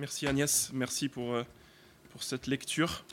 Merci 0.00 0.26
Agnès, 0.26 0.70
merci 0.72 1.10
pour, 1.10 1.34
euh, 1.34 1.44
pour 2.10 2.22
cette 2.22 2.46
lecture 2.46 3.04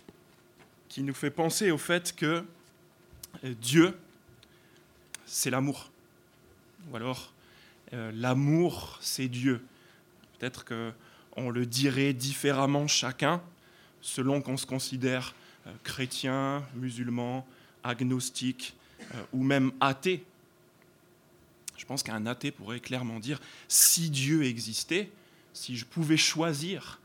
qui 0.87 1.03
nous 1.03 1.13
fait 1.13 1.29
penser 1.29 1.69
au 1.69 1.77
fait 1.77 2.15
que 2.15 2.45
euh, 3.43 3.53
Dieu, 3.61 3.99
c'est 5.25 5.49
l'amour. 5.49 5.91
Ou 6.89 6.95
alors, 6.95 7.33
euh, 7.91 8.09
l'amour, 8.15 8.99
c'est 9.01 9.27
Dieu. 9.27 9.65
Peut-être 10.39 10.63
qu'on 10.63 11.49
le 11.49 11.65
dirait 11.65 12.13
différemment 12.13 12.87
chacun, 12.87 13.43
selon 13.99 14.41
qu'on 14.41 14.55
se 14.55 14.65
considère 14.65 15.35
chrétien, 15.83 16.65
musulman, 16.73 17.45
agnostique 17.83 18.77
ou 19.33 19.43
même 19.43 19.73
athée. 19.81 20.23
Je 21.75 21.85
pense 21.85 22.01
qu'un 22.01 22.25
athée 22.25 22.51
pourrait 22.51 22.79
clairement 22.79 23.19
dire, 23.19 23.41
si 23.67 24.09
Dieu 24.09 24.45
existait, 24.45 25.11
si 25.57 25.75
je 25.75 25.85
pouvais 25.85 26.17
choisir 26.17 27.01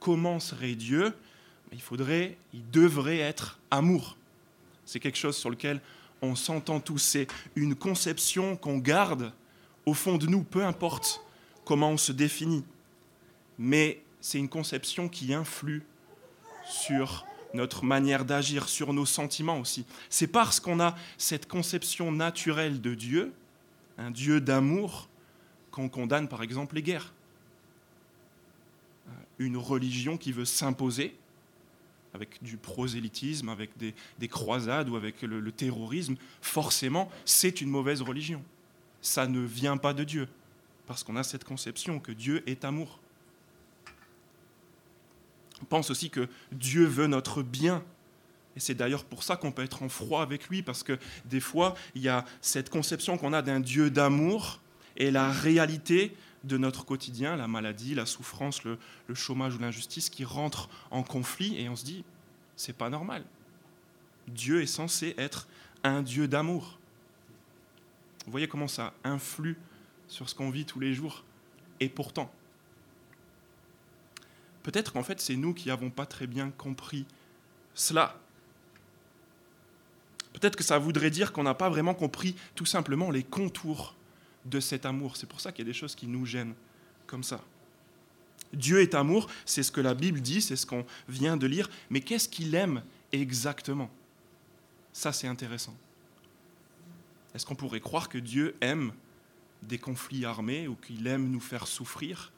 comment 0.00 0.38
serait 0.38 0.74
Dieu, 0.74 1.14
il 1.72 1.80
faudrait, 1.80 2.36
il 2.52 2.68
devrait 2.70 3.18
être 3.18 3.58
amour. 3.70 4.18
C'est 4.84 5.00
quelque 5.00 5.16
chose 5.16 5.36
sur 5.36 5.48
lequel 5.48 5.80
on 6.20 6.34
s'entend 6.34 6.80
tous. 6.80 6.98
C'est 6.98 7.26
une 7.56 7.74
conception 7.74 8.56
qu'on 8.56 8.76
garde 8.76 9.32
au 9.86 9.94
fond 9.94 10.18
de 10.18 10.26
nous, 10.26 10.42
peu 10.42 10.62
importe 10.62 11.24
comment 11.64 11.90
on 11.90 11.96
se 11.96 12.12
définit. 12.12 12.64
Mais 13.58 14.02
c'est 14.20 14.38
une 14.38 14.50
conception 14.50 15.08
qui 15.08 15.32
influe 15.32 15.82
sur 16.68 17.24
notre 17.54 17.84
manière 17.84 18.26
d'agir, 18.26 18.68
sur 18.68 18.92
nos 18.92 19.06
sentiments 19.06 19.58
aussi. 19.58 19.86
C'est 20.10 20.26
parce 20.26 20.60
qu'on 20.60 20.80
a 20.80 20.94
cette 21.16 21.48
conception 21.48 22.12
naturelle 22.12 22.82
de 22.82 22.94
Dieu, 22.94 23.32
un 23.96 24.10
Dieu 24.10 24.40
d'amour, 24.40 25.08
qu'on 25.70 25.88
condamne 25.88 26.28
par 26.28 26.42
exemple 26.42 26.74
les 26.74 26.82
guerres 26.82 27.14
une 29.40 29.56
religion 29.56 30.16
qui 30.16 30.32
veut 30.32 30.44
s'imposer 30.44 31.16
avec 32.14 32.42
du 32.42 32.56
prosélytisme, 32.56 33.48
avec 33.48 33.70
des, 33.78 34.28
croisades 34.28 34.88
ou 34.88 34.96
avec 34.96 35.22
le, 35.22 35.52
terrorisme, 35.52 36.16
forcément, 36.42 37.10
c'est 37.24 37.60
une 37.60 37.70
mauvaise 37.70 38.02
religion. 38.02 38.42
Ça 39.00 39.26
ne 39.26 39.40
vient 39.40 39.76
pas 39.76 39.94
de 39.94 40.04
Dieu, 40.04 40.28
parce 40.86 41.02
qu'on 41.02 41.16
a 41.16 41.22
cette 41.22 41.44
conception 41.44 42.00
que 42.00 42.12
Dieu 42.12 42.42
est 42.46 42.64
amour. 42.64 43.00
On 45.62 45.64
pense 45.64 45.90
aussi 45.90 46.10
que 46.10 46.28
Dieu 46.52 46.84
veut 46.84 47.06
notre 47.06 47.42
bien. 47.42 47.82
Et 48.56 48.60
c'est 48.60 48.74
d'ailleurs 48.74 49.04
pour 49.04 49.22
ça 49.22 49.36
qu'on 49.36 49.52
peut 49.52 49.62
être 49.62 49.82
en 49.82 49.88
froid 49.88 50.22
avec 50.22 50.48
lui, 50.48 50.62
parce 50.62 50.82
que 50.82 50.98
des 51.26 51.40
fois, 51.40 51.74
il 51.94 52.02
y 52.02 52.08
a 52.08 52.24
cette 52.40 52.70
conception 52.70 53.16
qu'on 53.16 53.32
a 53.32 53.40
d'un 53.40 53.60
Dieu 53.60 53.90
d'amour, 53.90 54.60
et 54.96 55.10
la 55.10 55.30
réalité, 55.30 56.14
de 56.44 56.56
notre 56.56 56.84
quotidien, 56.84 57.36
la 57.36 57.48
maladie, 57.48 57.94
la 57.94 58.06
souffrance, 58.06 58.64
le, 58.64 58.78
chômage 59.14 59.56
ou 59.56 59.58
l'injustice 59.58 60.08
qui 60.10 60.24
rentrent 60.24 60.68
en 60.90 61.02
conflit 61.02 61.60
et 61.60 61.68
on 61.68 61.76
se 61.76 61.84
dit, 61.84 62.04
c'est 62.56 62.76
pas 62.76 62.90
normal. 62.90 63.24
Dieu 64.28 64.62
est 64.62 64.66
censé 64.66 65.14
être 65.18 65.48
un 65.84 66.02
Dieu 66.02 66.28
d'amour. 66.28 66.78
Vous 68.24 68.30
voyez 68.30 68.48
comment 68.48 68.68
ça 68.68 68.92
influe 69.04 69.58
sur 70.08 70.28
ce 70.28 70.34
qu'on 70.34 70.50
vit 70.50 70.64
tous 70.64 70.80
les 70.80 70.94
jours. 70.94 71.24
Et 71.80 71.88
pourtant, 71.88 72.30
peut-être 74.62 74.92
qu'en 74.92 75.02
fait, 75.02 75.20
c'est 75.20 75.36
nous 75.36 75.54
qui 75.54 75.68
n'avons 75.68 75.90
pas 75.90 76.06
très 76.06 76.26
bien 76.26 76.50
compris 76.50 77.06
cela. 77.74 78.18
Peut-être 80.32 80.56
que 80.56 80.64
ça 80.64 80.78
voudrait 80.78 81.10
dire 81.10 81.32
qu'on 81.32 81.42
n'a 81.42 81.54
pas 81.54 81.68
vraiment 81.68 81.94
compris 81.94 82.36
tout 82.54 82.66
simplement 82.66 83.10
les 83.10 83.24
contours 83.24 83.94
de 84.44 84.60
cet 84.60 84.86
amour. 84.86 85.16
C'est 85.16 85.28
pour 85.28 85.40
ça 85.40 85.52
qu'il 85.52 85.64
y 85.64 85.68
a 85.68 85.72
des 85.72 85.78
choses 85.78 85.94
qui 85.94 86.06
nous 86.06 86.26
gênent 86.26 86.54
comme 87.06 87.22
ça. 87.22 87.42
Dieu 88.52 88.80
est 88.80 88.94
amour, 88.94 89.28
c'est 89.44 89.62
ce 89.62 89.70
que 89.70 89.80
la 89.80 89.94
Bible 89.94 90.20
dit, 90.20 90.40
c'est 90.40 90.56
ce 90.56 90.66
qu'on 90.66 90.84
vient 91.08 91.36
de 91.36 91.46
lire, 91.46 91.70
mais 91.88 92.00
qu'est-ce 92.00 92.28
qu'il 92.28 92.54
aime 92.54 92.82
exactement? 93.12 93.90
Ça, 94.92 95.12
c'est 95.12 95.28
intéressant. 95.28 95.76
Est-ce 97.32 97.46
qu'on 97.46 97.54
pourrait 97.54 97.80
croire 97.80 98.08
que 98.08 98.18
Dieu 98.18 98.56
aime 98.60 98.92
des 99.62 99.78
conflits 99.78 100.24
armés 100.24 100.66
ou 100.66 100.74
qu'il 100.74 101.06
aime 101.06 101.30
nous 101.30 101.38
faire 101.38 101.68
souffrir? 101.68 102.32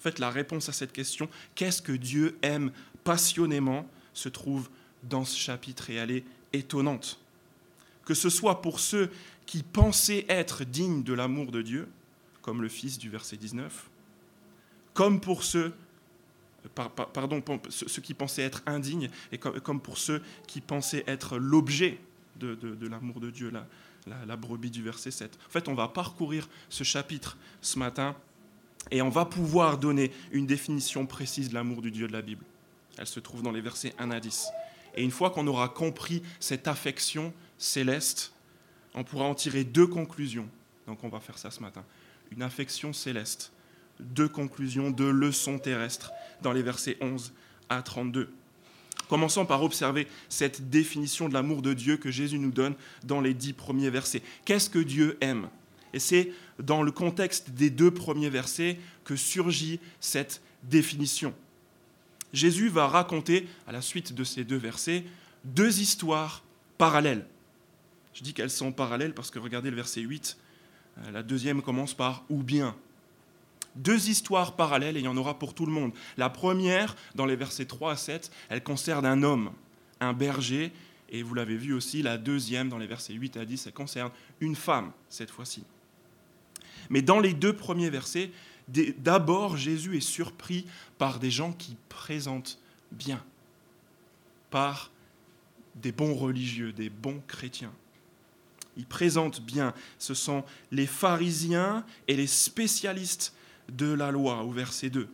En 0.00 0.02
fait, 0.02 0.18
la 0.18 0.30
réponse 0.30 0.68
à 0.68 0.72
cette 0.72 0.92
question, 0.92 1.28
qu'est-ce 1.54 1.82
que 1.82 1.92
Dieu 1.92 2.36
aime 2.42 2.72
passionnément, 3.04 3.86
se 4.14 4.28
trouve 4.28 4.68
dans 5.02 5.24
ce 5.24 5.36
chapitre 5.36 5.90
et 5.90 5.94
elle 5.94 6.10
est 6.10 6.24
étonnante. 6.52 7.18
Que 8.04 8.14
ce 8.14 8.30
soit 8.30 8.62
pour 8.62 8.80
ceux 8.80 9.10
qui 9.46 9.62
pensaient 9.62 10.24
être 10.28 10.64
dignes 10.64 11.02
de 11.02 11.12
l'amour 11.12 11.52
de 11.52 11.62
Dieu, 11.62 11.88
comme 12.40 12.62
le 12.62 12.68
Fils 12.68 12.98
du 12.98 13.08
verset 13.08 13.36
19, 13.36 13.88
comme 14.94 15.20
pour 15.20 15.44
ceux, 15.44 15.72
pardon, 16.74 17.42
ceux 17.68 18.02
qui 18.02 18.14
pensaient 18.14 18.42
être 18.42 18.62
indignes, 18.66 19.08
et 19.30 19.38
comme 19.38 19.80
pour 19.80 19.98
ceux 19.98 20.22
qui 20.46 20.60
pensaient 20.60 21.04
être 21.06 21.38
l'objet 21.38 21.98
de, 22.38 22.88
l'amour 22.88 23.20
de 23.20 23.30
Dieu, 23.30 23.50
la, 23.50 23.66
la, 24.26 24.36
brebis 24.36 24.70
du 24.70 24.82
verset 24.82 25.10
7. 25.10 25.38
En 25.46 25.50
fait, 25.50 25.68
on 25.68 25.74
va 25.74 25.88
parcourir 25.88 26.48
ce 26.68 26.84
chapitre 26.84 27.36
ce 27.60 27.78
matin 27.78 28.16
et 28.90 29.00
on 29.02 29.08
va 29.08 29.24
pouvoir 29.24 29.78
donner 29.78 30.10
une 30.32 30.46
définition 30.46 31.06
précise 31.06 31.50
de 31.50 31.54
l'amour 31.54 31.82
du 31.82 31.90
Dieu 31.90 32.08
de 32.08 32.12
la 32.12 32.22
Bible. 32.22 32.44
Elle 32.98 33.06
se 33.06 33.20
trouve 33.20 33.42
dans 33.42 33.52
les 33.52 33.60
versets 33.60 33.94
1 33.98 34.10
à 34.10 34.20
10. 34.20 34.48
Et 34.94 35.02
une 35.02 35.10
fois 35.10 35.30
qu'on 35.30 35.46
aura 35.46 35.68
compris 35.68 36.22
cette 36.40 36.68
affection 36.68 37.32
céleste, 37.62 38.32
on 38.94 39.04
pourra 39.04 39.24
en 39.24 39.34
tirer 39.34 39.64
deux 39.64 39.86
conclusions. 39.86 40.48
Donc 40.86 41.04
on 41.04 41.08
va 41.08 41.20
faire 41.20 41.38
ça 41.38 41.50
ce 41.50 41.60
matin. 41.60 41.84
Une 42.32 42.42
affection 42.42 42.92
céleste, 42.92 43.52
deux 44.00 44.28
conclusions, 44.28 44.90
deux 44.90 45.10
leçons 45.10 45.58
terrestres 45.58 46.12
dans 46.42 46.52
les 46.52 46.62
versets 46.62 46.96
11 47.00 47.32
à 47.68 47.82
32. 47.82 48.32
Commençons 49.08 49.46
par 49.46 49.62
observer 49.62 50.08
cette 50.28 50.70
définition 50.70 51.28
de 51.28 51.34
l'amour 51.34 51.62
de 51.62 51.72
Dieu 51.72 51.96
que 51.96 52.10
Jésus 52.10 52.38
nous 52.38 52.50
donne 52.50 52.74
dans 53.04 53.20
les 53.20 53.34
dix 53.34 53.52
premiers 53.52 53.90
versets. 53.90 54.22
Qu'est-ce 54.44 54.70
que 54.70 54.78
Dieu 54.78 55.16
aime? 55.20 55.48
Et 55.92 55.98
c'est 55.98 56.32
dans 56.58 56.82
le 56.82 56.90
contexte 56.90 57.50
des 57.50 57.70
deux 57.70 57.90
premiers 57.90 58.30
versets 58.30 58.78
que 59.04 59.14
surgit 59.14 59.78
cette 60.00 60.40
définition. 60.64 61.34
Jésus 62.32 62.68
va 62.68 62.88
raconter, 62.88 63.46
à 63.66 63.72
la 63.72 63.82
suite 63.82 64.14
de 64.14 64.24
ces 64.24 64.44
deux 64.44 64.56
versets, 64.56 65.04
deux 65.44 65.80
histoires 65.80 66.42
parallèles. 66.78 67.26
Je 68.14 68.22
dis 68.22 68.34
qu'elles 68.34 68.50
sont 68.50 68.72
parallèles 68.72 69.14
parce 69.14 69.30
que 69.30 69.38
regardez 69.38 69.70
le 69.70 69.76
verset 69.76 70.00
8, 70.00 70.36
euh, 70.98 71.10
la 71.10 71.22
deuxième 71.22 71.62
commence 71.62 71.94
par 71.94 72.24
ou 72.28 72.42
bien. 72.42 72.76
Deux 73.74 74.10
histoires 74.10 74.54
parallèles 74.54 74.96
et 74.96 75.00
il 75.00 75.04
y 75.04 75.08
en 75.08 75.16
aura 75.16 75.38
pour 75.38 75.54
tout 75.54 75.64
le 75.64 75.72
monde. 75.72 75.92
La 76.18 76.28
première, 76.28 76.94
dans 77.14 77.24
les 77.24 77.36
versets 77.36 77.64
3 77.64 77.92
à 77.92 77.96
7, 77.96 78.30
elle 78.50 78.62
concerne 78.62 79.06
un 79.06 79.22
homme, 79.22 79.50
un 80.00 80.12
berger, 80.12 80.72
et 81.08 81.22
vous 81.22 81.34
l'avez 81.34 81.56
vu 81.56 81.72
aussi, 81.72 82.02
la 82.02 82.18
deuxième, 82.18 82.68
dans 82.68 82.78
les 82.78 82.86
versets 82.86 83.14
8 83.14 83.36
à 83.38 83.44
10, 83.44 83.66
elle 83.66 83.72
concerne 83.72 84.10
une 84.40 84.56
femme, 84.56 84.92
cette 85.08 85.30
fois-ci. 85.30 85.64
Mais 86.90 87.00
dans 87.00 87.20
les 87.20 87.32
deux 87.32 87.54
premiers 87.54 87.90
versets, 87.90 88.30
d'abord 88.68 89.56
Jésus 89.56 89.96
est 89.96 90.00
surpris 90.00 90.66
par 90.98 91.18
des 91.18 91.30
gens 91.30 91.52
qui 91.52 91.76
présentent 91.88 92.58
bien, 92.90 93.22
par 94.50 94.90
des 95.74 95.92
bons 95.92 96.14
religieux, 96.14 96.72
des 96.72 96.90
bons 96.90 97.22
chrétiens 97.26 97.72
il 98.76 98.86
présente 98.86 99.40
bien. 99.40 99.74
Ce 99.98 100.14
sont 100.14 100.44
les 100.70 100.86
pharisiens 100.86 101.84
et 102.08 102.16
les 102.16 102.26
spécialistes 102.26 103.34
de 103.70 103.92
la 103.92 104.10
loi, 104.10 104.42
au 104.42 104.50
verset 104.50 104.90
2. 104.90 105.08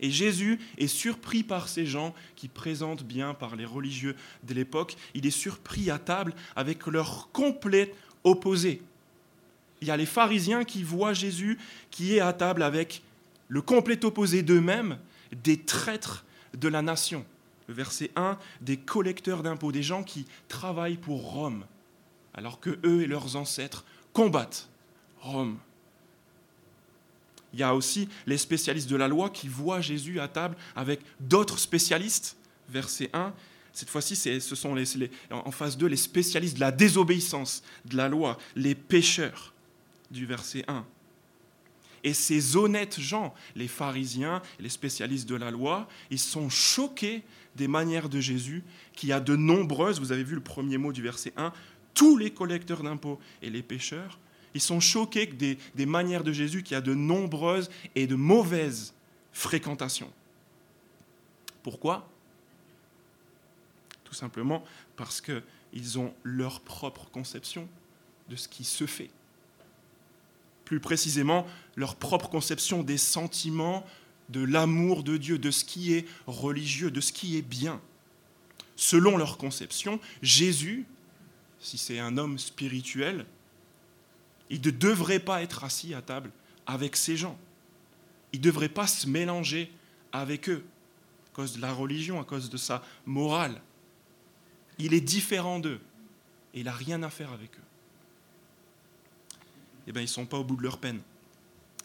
Et 0.00 0.10
Jésus 0.10 0.58
est 0.78 0.88
surpris 0.88 1.44
par 1.44 1.68
ces 1.68 1.86
gens 1.86 2.12
qui 2.34 2.48
présentent 2.48 3.04
bien, 3.04 3.34
par 3.34 3.54
les 3.54 3.64
religieux 3.64 4.16
de 4.42 4.52
l'époque, 4.52 4.96
il 5.14 5.26
est 5.26 5.30
surpris 5.30 5.90
à 5.90 5.98
table 5.98 6.34
avec 6.56 6.86
leur 6.86 7.30
complet 7.30 7.94
opposé. 8.24 8.82
Il 9.80 9.88
y 9.88 9.90
a 9.92 9.96
les 9.96 10.06
pharisiens 10.06 10.64
qui 10.64 10.82
voient 10.82 11.12
Jésus 11.12 11.56
qui 11.90 12.16
est 12.16 12.20
à 12.20 12.32
table 12.32 12.62
avec 12.64 13.02
le 13.48 13.62
complet 13.62 14.04
opposé 14.04 14.42
d'eux-mêmes, 14.42 14.98
des 15.44 15.58
traîtres 15.58 16.24
de 16.54 16.68
la 16.68 16.82
nation. 16.82 17.24
Le 17.68 17.74
verset 17.74 18.10
1, 18.16 18.38
des 18.60 18.76
collecteurs 18.76 19.42
d'impôts, 19.42 19.70
des 19.70 19.82
gens 19.84 20.02
qui 20.02 20.26
travaillent 20.48 20.96
pour 20.96 21.32
Rome 21.32 21.64
alors 22.34 22.60
que 22.60 22.78
eux 22.84 23.02
et 23.02 23.06
leurs 23.06 23.36
ancêtres 23.36 23.84
combattent 24.12 24.68
Rome. 25.20 25.58
Il 27.52 27.60
y 27.60 27.62
a 27.62 27.74
aussi 27.74 28.08
les 28.26 28.38
spécialistes 28.38 28.88
de 28.88 28.96
la 28.96 29.08
loi 29.08 29.30
qui 29.30 29.48
voient 29.48 29.80
Jésus 29.80 30.20
à 30.20 30.28
table 30.28 30.56
avec 30.74 31.00
d'autres 31.20 31.58
spécialistes. 31.58 32.36
Verset 32.68 33.10
1, 33.12 33.34
cette 33.72 33.90
fois-ci, 33.90 34.16
ce 34.16 34.54
sont 34.54 34.74
les, 34.74 35.10
en 35.30 35.50
face 35.50 35.76
d'eux 35.76 35.86
les 35.86 35.96
spécialistes 35.96 36.54
de 36.54 36.60
la 36.60 36.72
désobéissance 36.72 37.62
de 37.84 37.96
la 37.96 38.08
loi, 38.08 38.38
les 38.56 38.74
pécheurs 38.74 39.52
du 40.10 40.26
verset 40.26 40.64
1. 40.68 40.84
Et 42.04 42.14
ces 42.14 42.56
honnêtes 42.56 42.98
gens, 42.98 43.32
les 43.54 43.68
pharisiens, 43.68 44.42
les 44.58 44.68
spécialistes 44.68 45.28
de 45.28 45.36
la 45.36 45.50
loi, 45.50 45.88
ils 46.10 46.18
sont 46.18 46.50
choqués 46.50 47.22
des 47.56 47.68
manières 47.68 48.08
de 48.08 48.18
Jésus, 48.20 48.64
qui 48.94 49.12
a 49.12 49.20
de 49.20 49.36
nombreuses, 49.36 50.00
vous 50.00 50.12
avez 50.12 50.24
vu 50.24 50.34
le 50.34 50.42
premier 50.42 50.78
mot 50.78 50.92
du 50.92 51.02
verset 51.02 51.32
1, 51.36 51.52
tous 51.94 52.16
les 52.16 52.30
collecteurs 52.30 52.82
d'impôts 52.82 53.18
et 53.42 53.50
les 53.50 53.62
pêcheurs, 53.62 54.18
ils 54.54 54.60
sont 54.60 54.80
choqués 54.80 55.26
des, 55.26 55.86
manières 55.86 56.24
de 56.24 56.32
Jésus 56.32 56.62
qui 56.62 56.74
a 56.74 56.80
de 56.80 56.94
nombreuses 56.94 57.70
et 57.94 58.06
de 58.06 58.14
mauvaises 58.14 58.94
fréquentation. 59.32 60.10
Pourquoi? 61.62 62.08
Tout 64.04 64.14
simplement 64.14 64.62
parce 64.96 65.20
qu'ils 65.20 65.98
ont 65.98 66.12
leur 66.22 66.60
propre 66.60 67.06
conception 67.10 67.68
de 68.28 68.36
ce 68.36 68.48
qui 68.48 68.64
se 68.64 68.86
fait. 68.86 69.10
Plus 70.64 70.80
précisément, 70.80 71.46
leur 71.76 71.96
propre 71.96 72.28
conception 72.28 72.82
des 72.82 72.98
sentiments, 72.98 73.86
de 74.28 74.44
l'amour 74.44 75.02
de 75.02 75.16
Dieu, 75.16 75.38
de 75.38 75.50
ce 75.50 75.64
qui 75.64 75.92
est 75.94 76.06
religieux, 76.26 76.90
de 76.90 77.00
ce 77.00 77.12
qui 77.12 77.36
est 77.36 77.42
bien. 77.42 77.80
Selon 78.76 79.16
leur 79.16 79.38
conception, 79.38 80.00
Jésus, 80.22 80.86
si 81.62 81.78
c'est 81.78 81.98
un 81.98 82.18
homme 82.18 82.38
spirituel, 82.38 83.24
il 84.50 84.60
ne 84.60 84.70
devrait 84.70 85.20
pas 85.20 85.42
être 85.42 85.64
assis 85.64 85.94
à 85.94 86.02
table 86.02 86.30
avec 86.66 86.96
ces 86.96 87.16
gens. 87.16 87.38
Il 88.32 88.40
ne 88.40 88.44
devrait 88.44 88.68
pas 88.68 88.86
se 88.86 89.06
mélanger 89.06 89.70
avec 90.12 90.48
eux 90.50 90.64
à 91.32 91.36
cause 91.36 91.56
de 91.56 91.62
la 91.62 91.72
religion, 91.72 92.20
à 92.20 92.24
cause 92.24 92.50
de 92.50 92.56
sa 92.56 92.82
morale. 93.06 93.62
Il 94.78 94.92
est 94.92 95.00
différent 95.00 95.60
d'eux 95.60 95.80
et 96.52 96.60
il 96.60 96.64
n'a 96.64 96.72
rien 96.72 97.02
à 97.02 97.10
faire 97.10 97.32
avec 97.32 97.50
eux. 97.56 97.62
Eh 99.86 99.92
bien, 99.92 100.02
ils 100.02 100.06
ne 100.06 100.10
sont 100.10 100.26
pas 100.26 100.38
au 100.38 100.44
bout 100.44 100.56
de 100.56 100.62
leur 100.62 100.78
peine. 100.78 101.00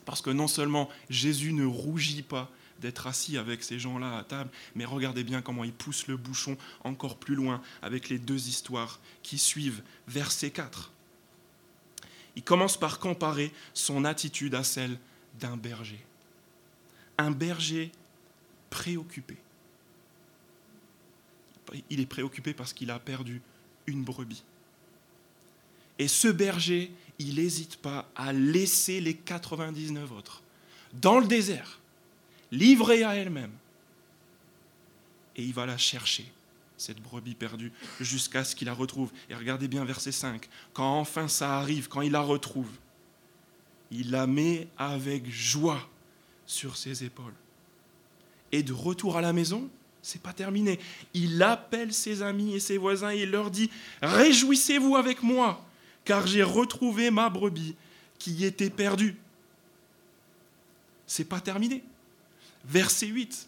Parce 0.06 0.22
que 0.22 0.30
non 0.30 0.48
seulement 0.48 0.90
Jésus 1.10 1.54
ne 1.54 1.66
rougit 1.66 2.24
pas 2.24 2.50
d'être 2.82 3.08
assis 3.08 3.38
avec 3.38 3.64
ces 3.64 3.80
gens-là 3.80 4.18
à 4.18 4.24
table, 4.24 4.50
mais 4.76 4.86
regardez 4.86 5.24
bien 5.24 5.42
comment 5.42 5.64
il 5.64 5.74
pousse 5.74 6.08
le 6.08 6.18
bouchon 6.18 6.58
encore 6.84 7.18
plus 7.18 7.36
loin 7.36 7.62
avec 7.82 8.10
les 8.10 8.20
deux 8.20 8.48
histoires 8.48 9.00
qui 9.24 9.38
suivent. 9.38 9.82
Verset 10.08 10.52
4. 10.52 10.92
Il 12.36 12.44
commence 12.44 12.78
par 12.78 13.00
comparer 13.00 13.52
son 13.74 14.06
attitude 14.06 14.56
à 14.56 14.64
celle 14.64 14.98
d'un 15.40 15.58
berger. 15.58 16.04
Un 17.18 17.32
berger 17.32 17.92
préoccupé. 18.70 19.38
Il 21.90 22.00
est 22.00 22.06
préoccupé 22.06 22.54
parce 22.54 22.74
qu'il 22.74 22.92
a 22.92 23.00
perdu 23.00 23.42
une 23.88 24.04
brebis. 24.04 24.44
Et 26.00 26.08
ce 26.08 26.28
berger, 26.28 26.92
il 27.20 27.36
n'hésite 27.36 27.78
pas 27.78 28.10
à 28.16 28.32
laisser 28.32 29.02
les 29.02 29.16
99 29.16 30.12
autres 30.12 30.44
dans 30.94 31.20
le 31.20 31.28
désert, 31.28 31.80
livrée 32.52 33.04
à 33.04 33.16
elle-même. 33.16 33.52
Et 35.36 35.44
il 35.44 35.54
va 35.54 35.66
la 35.66 35.78
chercher, 35.78 36.26
cette 36.78 37.02
brebis 37.02 37.36
perdue, 37.36 37.72
jusqu'à 38.00 38.44
ce 38.44 38.56
qu'il 38.56 38.68
la 38.68 38.74
retrouve. 38.74 39.12
Et 39.30 39.36
regardez 39.36 39.68
bien 39.68 39.86
verset 39.86 40.12
5. 40.12 40.48
Quand 40.74 41.00
enfin 41.00 41.28
ça 41.28 41.58
arrive, 41.58 41.88
quand 41.88 42.02
il 42.02 42.12
la 42.12 42.22
retrouve, 42.22 42.72
il 43.92 44.12
la 44.12 44.28
met 44.28 44.68
avec 44.78 45.30
joie 45.30 45.88
sur 46.46 46.78
ses 46.78 47.04
épaules. 47.04 47.34
Et 48.52 48.64
de 48.64 48.74
retour 48.74 49.18
à 49.18 49.22
la 49.22 49.34
maison, 49.34 49.70
c'est 50.02 50.22
pas 50.22 50.34
terminé. 50.34 50.80
Il 51.14 51.44
appelle 51.44 51.94
ses 51.94 52.22
amis 52.22 52.56
et 52.56 52.60
ses 52.60 52.78
voisins 52.78 53.12
et 53.12 53.24
il 53.24 53.32
leur 53.32 53.52
dit 53.52 53.70
Réjouissez-vous 54.02 54.96
avec 54.96 55.22
moi, 55.22 55.66
car 56.06 56.26
j'ai 56.26 56.44
retrouvé 56.44 57.12
ma 57.12 57.30
brebis 57.30 57.76
qui 58.18 58.46
était 58.46 58.70
perdue. 58.70 59.18
C'est 61.06 61.26
pas 61.26 61.42
terminé. 61.42 61.84
Verset 62.68 63.08
8. 63.08 63.48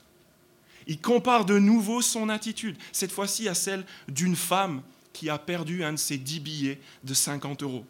Il 0.88 1.00
compare 1.00 1.46
de 1.46 1.60
nouveau 1.60 2.02
son 2.02 2.30
attitude, 2.30 2.76
cette 2.92 3.12
fois-ci 3.12 3.48
à 3.48 3.54
celle 3.54 3.86
d'une 4.08 4.36
femme 4.36 4.82
qui 5.14 5.30
a 5.30 5.38
perdu 5.38 5.84
un 5.84 5.94
de 5.94 5.98
ses 5.98 6.18
dix 6.18 6.40
billets 6.40 6.80
de 7.04 7.14
50 7.14 7.64
euros. 7.64 7.86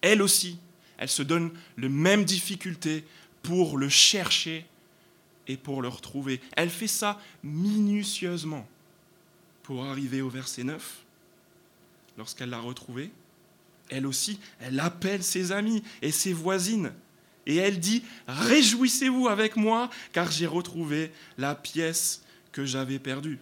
Elle 0.00 0.22
aussi, 0.22 0.58
elle 0.98 1.08
se 1.08 1.22
donne 1.22 1.50
les 1.76 1.88
mêmes 1.88 2.24
difficultés 2.24 3.04
pour 3.42 3.78
le 3.78 3.88
chercher 3.88 4.66
et 5.46 5.56
pour 5.56 5.82
le 5.82 5.88
retrouver. 5.88 6.40
Elle 6.56 6.70
fait 6.70 6.86
ça 6.86 7.20
minutieusement 7.42 8.66
pour 9.62 9.84
arriver 9.84 10.22
au 10.22 10.28
verset 10.28 10.64
9. 10.64 10.98
Lorsqu'elle 12.18 12.50
l'a 12.50 12.60
retrouvé, 12.60 13.10
elle 13.88 14.06
aussi, 14.06 14.38
elle 14.60 14.80
appelle 14.80 15.22
ses 15.22 15.52
amis 15.52 15.82
et 16.02 16.12
ses 16.12 16.32
voisines. 16.32 16.92
Et 17.50 17.56
elle 17.56 17.80
dit, 17.80 18.04
Réjouissez-vous 18.28 19.26
avec 19.26 19.56
moi, 19.56 19.90
car 20.12 20.30
j'ai 20.30 20.46
retrouvé 20.46 21.10
la 21.36 21.56
pièce 21.56 22.22
que 22.52 22.64
j'avais 22.64 23.00
perdue. 23.00 23.40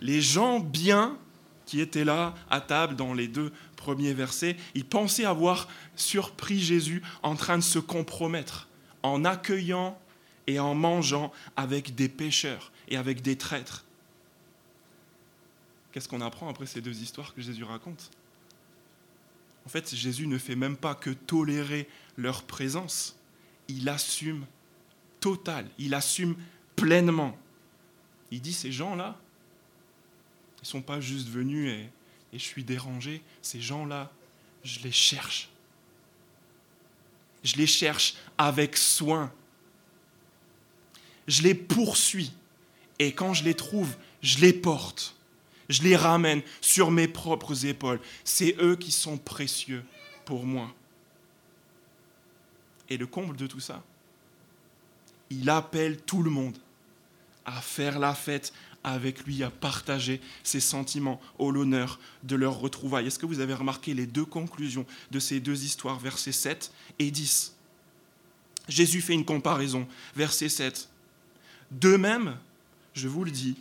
Les 0.00 0.20
gens 0.20 0.58
bien 0.58 1.18
qui 1.66 1.80
étaient 1.80 2.04
là 2.04 2.34
à 2.50 2.60
table 2.60 2.96
dans 2.96 3.14
les 3.14 3.28
deux 3.28 3.52
premiers 3.76 4.12
versets, 4.12 4.56
ils 4.74 4.84
pensaient 4.84 5.24
avoir 5.24 5.68
surpris 5.94 6.58
Jésus 6.58 7.00
en 7.22 7.36
train 7.36 7.58
de 7.58 7.62
se 7.62 7.78
compromettre, 7.78 8.66
en 9.04 9.24
accueillant 9.24 9.96
et 10.48 10.58
en 10.58 10.74
mangeant 10.74 11.32
avec 11.54 11.94
des 11.94 12.08
pécheurs 12.08 12.72
et 12.88 12.96
avec 12.96 13.22
des 13.22 13.38
traîtres. 13.38 13.84
Qu'est-ce 15.92 16.08
qu'on 16.08 16.20
apprend 16.20 16.48
après 16.48 16.66
ces 16.66 16.80
deux 16.80 17.02
histoires 17.02 17.34
que 17.34 17.40
Jésus 17.40 17.62
raconte? 17.62 18.10
En 19.64 19.68
fait, 19.68 19.94
Jésus 19.94 20.28
ne 20.28 20.38
fait 20.38 20.54
même 20.54 20.76
pas 20.76 20.94
que 20.94 21.10
tolérer 21.10 21.88
leur 22.16 22.42
présence, 22.42 23.16
il 23.68 23.88
assume 23.88 24.46
total, 25.20 25.68
il 25.78 25.94
assume 25.94 26.36
pleinement. 26.74 27.36
Il 28.30 28.40
dit, 28.40 28.52
ces 28.52 28.72
gens-là, 28.72 29.18
ils 30.58 30.62
ne 30.62 30.66
sont 30.66 30.82
pas 30.82 31.00
juste 31.00 31.28
venus 31.28 31.70
et, 31.70 31.90
et 32.32 32.38
je 32.38 32.44
suis 32.44 32.64
dérangé, 32.64 33.22
ces 33.42 33.60
gens-là, 33.60 34.10
je 34.64 34.80
les 34.80 34.92
cherche. 34.92 35.48
Je 37.44 37.56
les 37.56 37.66
cherche 37.66 38.14
avec 38.38 38.76
soin 38.76 39.32
je 41.26 41.42
les 41.42 41.54
poursuis. 41.54 42.32
Et 42.98 43.12
quand 43.12 43.34
je 43.34 43.44
les 43.44 43.54
trouve, 43.54 43.94
je 44.22 44.38
les 44.38 44.52
porte. 44.52 45.14
Je 45.68 45.82
les 45.82 45.96
ramène 45.96 46.42
sur 46.60 46.90
mes 46.90 47.08
propres 47.08 47.66
épaules. 47.66 48.00
C'est 48.24 48.56
eux 48.60 48.76
qui 48.76 48.92
sont 48.92 49.18
précieux 49.18 49.84
pour 50.24 50.46
moi. 50.46 50.72
Et 52.88 52.96
le 52.96 53.06
comble 53.06 53.36
de 53.36 53.46
tout 53.46 53.60
ça, 53.60 53.82
il 55.30 55.50
appelle 55.50 56.00
tout 56.02 56.22
le 56.22 56.30
monde 56.30 56.56
à 57.44 57.60
faire 57.60 57.98
la 57.98 58.14
fête 58.14 58.52
avec 58.84 59.24
lui, 59.24 59.42
à 59.42 59.50
partager 59.50 60.20
ses 60.44 60.60
sentiments 60.60 61.20
au 61.38 61.50
l'honneur 61.50 61.98
de 62.22 62.36
leur 62.36 62.58
retrouvaille. 62.58 63.08
Est-ce 63.08 63.18
que 63.18 63.26
vous 63.26 63.40
avez 63.40 63.54
remarqué 63.54 63.94
les 63.94 64.06
deux 64.06 64.24
conclusions 64.24 64.86
de 65.10 65.18
ces 65.18 65.40
deux 65.40 65.64
histoires, 65.64 65.98
versets 65.98 66.32
7 66.32 66.72
et 67.00 67.10
10 67.10 67.56
Jésus 68.68 69.00
fait 69.00 69.14
une 69.14 69.24
comparaison, 69.24 69.86
verset 70.14 70.48
7. 70.48 70.88
De 71.70 71.96
même, 71.96 72.36
je 72.94 73.08
vous 73.08 73.24
le 73.24 73.30
dis, 73.30 73.56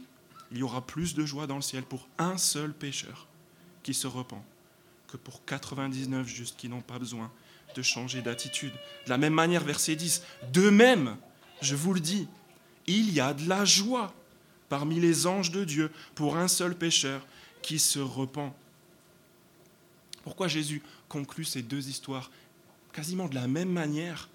il 0.52 0.60
y 0.60 0.64
aura 0.64 0.86
plus 0.86 1.14
de 1.16 1.26
joie 1.26 1.48
dans 1.48 1.56
le 1.56 1.62
ciel 1.62 1.84
pour 1.84 2.08
un 2.18 2.38
seul 2.38 2.74
pécheur 2.74 3.28
qui 3.84 3.94
se 3.94 4.08
repent 4.08 4.44
que 5.08 5.18
pour 5.18 5.46
99 5.46 6.28
justes 6.28 6.58
qui 6.58 6.70
n'ont 6.70 6.82
pas 6.82 7.00
besoin 7.00 7.32
de 7.76 7.82
changer 7.82 8.22
d'attitude. 8.22 8.74
De 9.06 9.10
la 9.10 9.18
même 9.18 9.34
manière, 9.34 9.64
verset 9.64 9.96
10, 9.96 10.24
de 10.54 10.70
même, 10.70 11.18
je 11.62 11.76
vous 11.76 11.94
le 11.94 12.00
dis, 12.00 12.28
il 12.88 13.14
y 13.14 13.20
a 13.20 13.34
de 13.34 13.48
la 13.48 13.66
joie 13.66 14.14
parmi 14.70 15.00
les 15.00 15.28
anges 15.28 15.52
de 15.52 15.64
Dieu 15.64 15.92
pour 16.16 16.38
un 16.38 16.48
seul 16.48 16.76
pécheur 16.76 17.26
qui 17.62 17.80
se 17.80 18.00
repent. 18.00 18.54
Pourquoi 20.24 20.48
Jésus 20.48 20.82
conclut 21.08 21.46
ces 21.46 21.62
deux 21.62 21.88
histoires 21.88 22.32
quasiment 22.94 23.28
de 23.28 23.36
la 23.36 23.48
même 23.48 23.70
manière? 23.70 24.30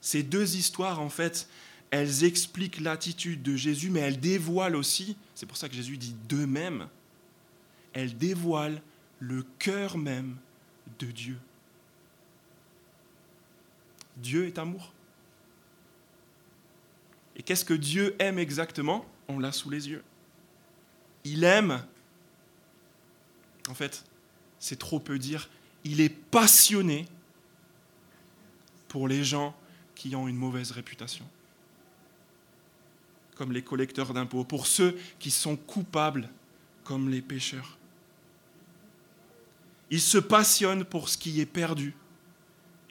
Ces 0.00 0.22
deux 0.22 0.56
histoires, 0.56 1.00
en 1.00 1.08
fait, 1.08 1.48
elles 1.90 2.24
expliquent 2.24 2.80
l'attitude 2.80 3.42
de 3.42 3.56
Jésus, 3.56 3.90
mais 3.90 4.00
elles 4.00 4.20
dévoilent 4.20 4.76
aussi, 4.76 5.16
c'est 5.34 5.46
pour 5.46 5.56
ça 5.56 5.68
que 5.68 5.74
Jésus 5.74 5.96
dit 5.96 6.14
d'eux-mêmes, 6.28 6.88
elles 7.92 8.16
dévoilent 8.16 8.82
le 9.20 9.44
cœur 9.58 9.96
même 9.96 10.36
de 10.98 11.06
Dieu. 11.06 11.38
Dieu 14.16 14.46
est 14.46 14.58
amour. 14.58 14.92
Et 17.36 17.42
qu'est-ce 17.42 17.64
que 17.64 17.74
Dieu 17.74 18.14
aime 18.18 18.38
exactement? 18.38 19.04
On 19.28 19.38
l'a 19.38 19.52
sous 19.52 19.70
les 19.70 19.88
yeux. 19.88 20.04
Il 21.24 21.44
aime, 21.44 21.84
en 23.68 23.74
fait, 23.74 24.04
c'est 24.58 24.78
trop 24.78 25.00
peu 25.00 25.18
dire, 25.18 25.48
il 25.84 26.00
est 26.00 26.10
passionné 26.10 27.06
pour 28.88 29.08
les 29.08 29.24
gens 29.24 29.54
qui 29.94 30.14
ont 30.14 30.28
une 30.28 30.36
mauvaise 30.36 30.70
réputation 30.70 31.26
comme 33.34 33.52
les 33.52 33.62
collecteurs 33.62 34.14
d'impôts, 34.14 34.44
pour 34.44 34.66
ceux 34.66 34.98
qui 35.18 35.30
sont 35.30 35.56
coupables 35.56 36.28
comme 36.84 37.10
les 37.10 37.22
pécheurs. 37.22 37.78
Il 39.90 40.00
se 40.00 40.18
passionne 40.18 40.84
pour 40.84 41.08
ce 41.08 41.18
qui 41.18 41.40
est 41.40 41.46
perdu 41.46 41.94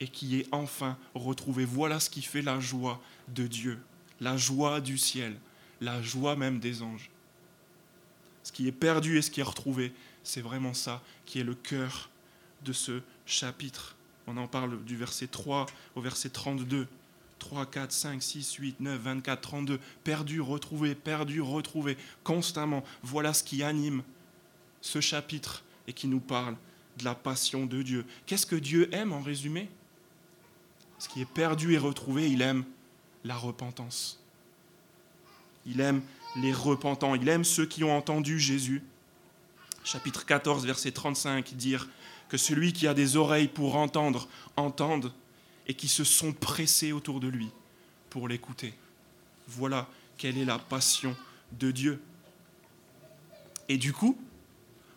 et 0.00 0.08
qui 0.08 0.40
est 0.40 0.46
enfin 0.52 0.96
retrouvé. 1.14 1.64
Voilà 1.64 2.00
ce 2.00 2.10
qui 2.10 2.22
fait 2.22 2.42
la 2.42 2.60
joie 2.60 3.00
de 3.28 3.46
Dieu, 3.46 3.78
la 4.20 4.36
joie 4.36 4.80
du 4.80 4.98
ciel, 4.98 5.36
la 5.80 6.02
joie 6.02 6.36
même 6.36 6.58
des 6.58 6.82
anges. 6.82 7.10
Ce 8.42 8.52
qui 8.52 8.68
est 8.68 8.72
perdu 8.72 9.18
et 9.18 9.22
ce 9.22 9.30
qui 9.30 9.40
est 9.40 9.44
retrouvé, 9.44 9.92
c'est 10.22 10.42
vraiment 10.42 10.74
ça 10.74 11.02
qui 11.24 11.38
est 11.40 11.44
le 11.44 11.54
cœur 11.54 12.10
de 12.64 12.72
ce 12.72 13.00
chapitre. 13.26 13.96
On 14.26 14.36
en 14.36 14.48
parle 14.48 14.82
du 14.84 14.96
verset 14.96 15.26
3 15.26 15.66
au 15.94 16.00
verset 16.00 16.30
32 16.30 16.86
3, 17.38 17.66
4, 17.66 17.92
5, 17.92 18.22
6, 18.22 18.54
8, 18.54 18.80
9, 18.80 19.00
24, 19.00 19.40
32, 19.40 19.80
perdu, 20.02 20.40
retrouvé, 20.40 20.94
perdu, 20.94 21.42
retrouvé, 21.42 21.98
constamment. 22.22 22.82
Voilà 23.02 23.34
ce 23.34 23.42
qui 23.44 23.62
anime 23.62 24.02
ce 24.80 25.00
chapitre 25.00 25.62
et 25.86 25.92
qui 25.92 26.08
nous 26.08 26.20
parle 26.20 26.56
de 26.98 27.04
la 27.04 27.14
passion 27.14 27.66
de 27.66 27.82
Dieu. 27.82 28.06
Qu'est-ce 28.24 28.46
que 28.46 28.56
Dieu 28.56 28.88
aime 28.94 29.12
en 29.12 29.20
résumé? 29.20 29.68
Ce 30.98 31.08
qui 31.08 31.20
est 31.20 31.26
perdu 31.26 31.74
et 31.74 31.78
retrouvé, 31.78 32.30
il 32.30 32.42
aime 32.42 32.64
la 33.24 33.36
repentance. 33.36 34.20
Il 35.66 35.80
aime 35.80 36.02
les 36.36 36.52
repentants, 36.52 37.14
il 37.14 37.28
aime 37.28 37.44
ceux 37.44 37.66
qui 37.66 37.84
ont 37.84 37.96
entendu 37.96 38.38
Jésus. 38.38 38.82
Chapitre 39.82 40.24
14, 40.26 40.66
verset 40.66 40.92
35, 40.92 41.54
dire 41.54 41.88
que 42.28 42.36
celui 42.36 42.72
qui 42.72 42.86
a 42.86 42.94
des 42.94 43.16
oreilles 43.16 43.48
pour 43.48 43.76
entendre, 43.76 44.28
entende, 44.56 45.12
et 45.66 45.74
qui 45.74 45.88
se 45.88 46.04
sont 46.04 46.32
pressés 46.32 46.92
autour 46.92 47.20
de 47.20 47.28
lui 47.28 47.48
pour 48.10 48.28
l'écouter. 48.28 48.74
Voilà 49.48 49.88
quelle 50.18 50.38
est 50.38 50.44
la 50.44 50.58
passion 50.58 51.16
de 51.52 51.70
Dieu. 51.70 52.02
Et 53.68 53.78
du 53.78 53.92
coup, 53.92 54.18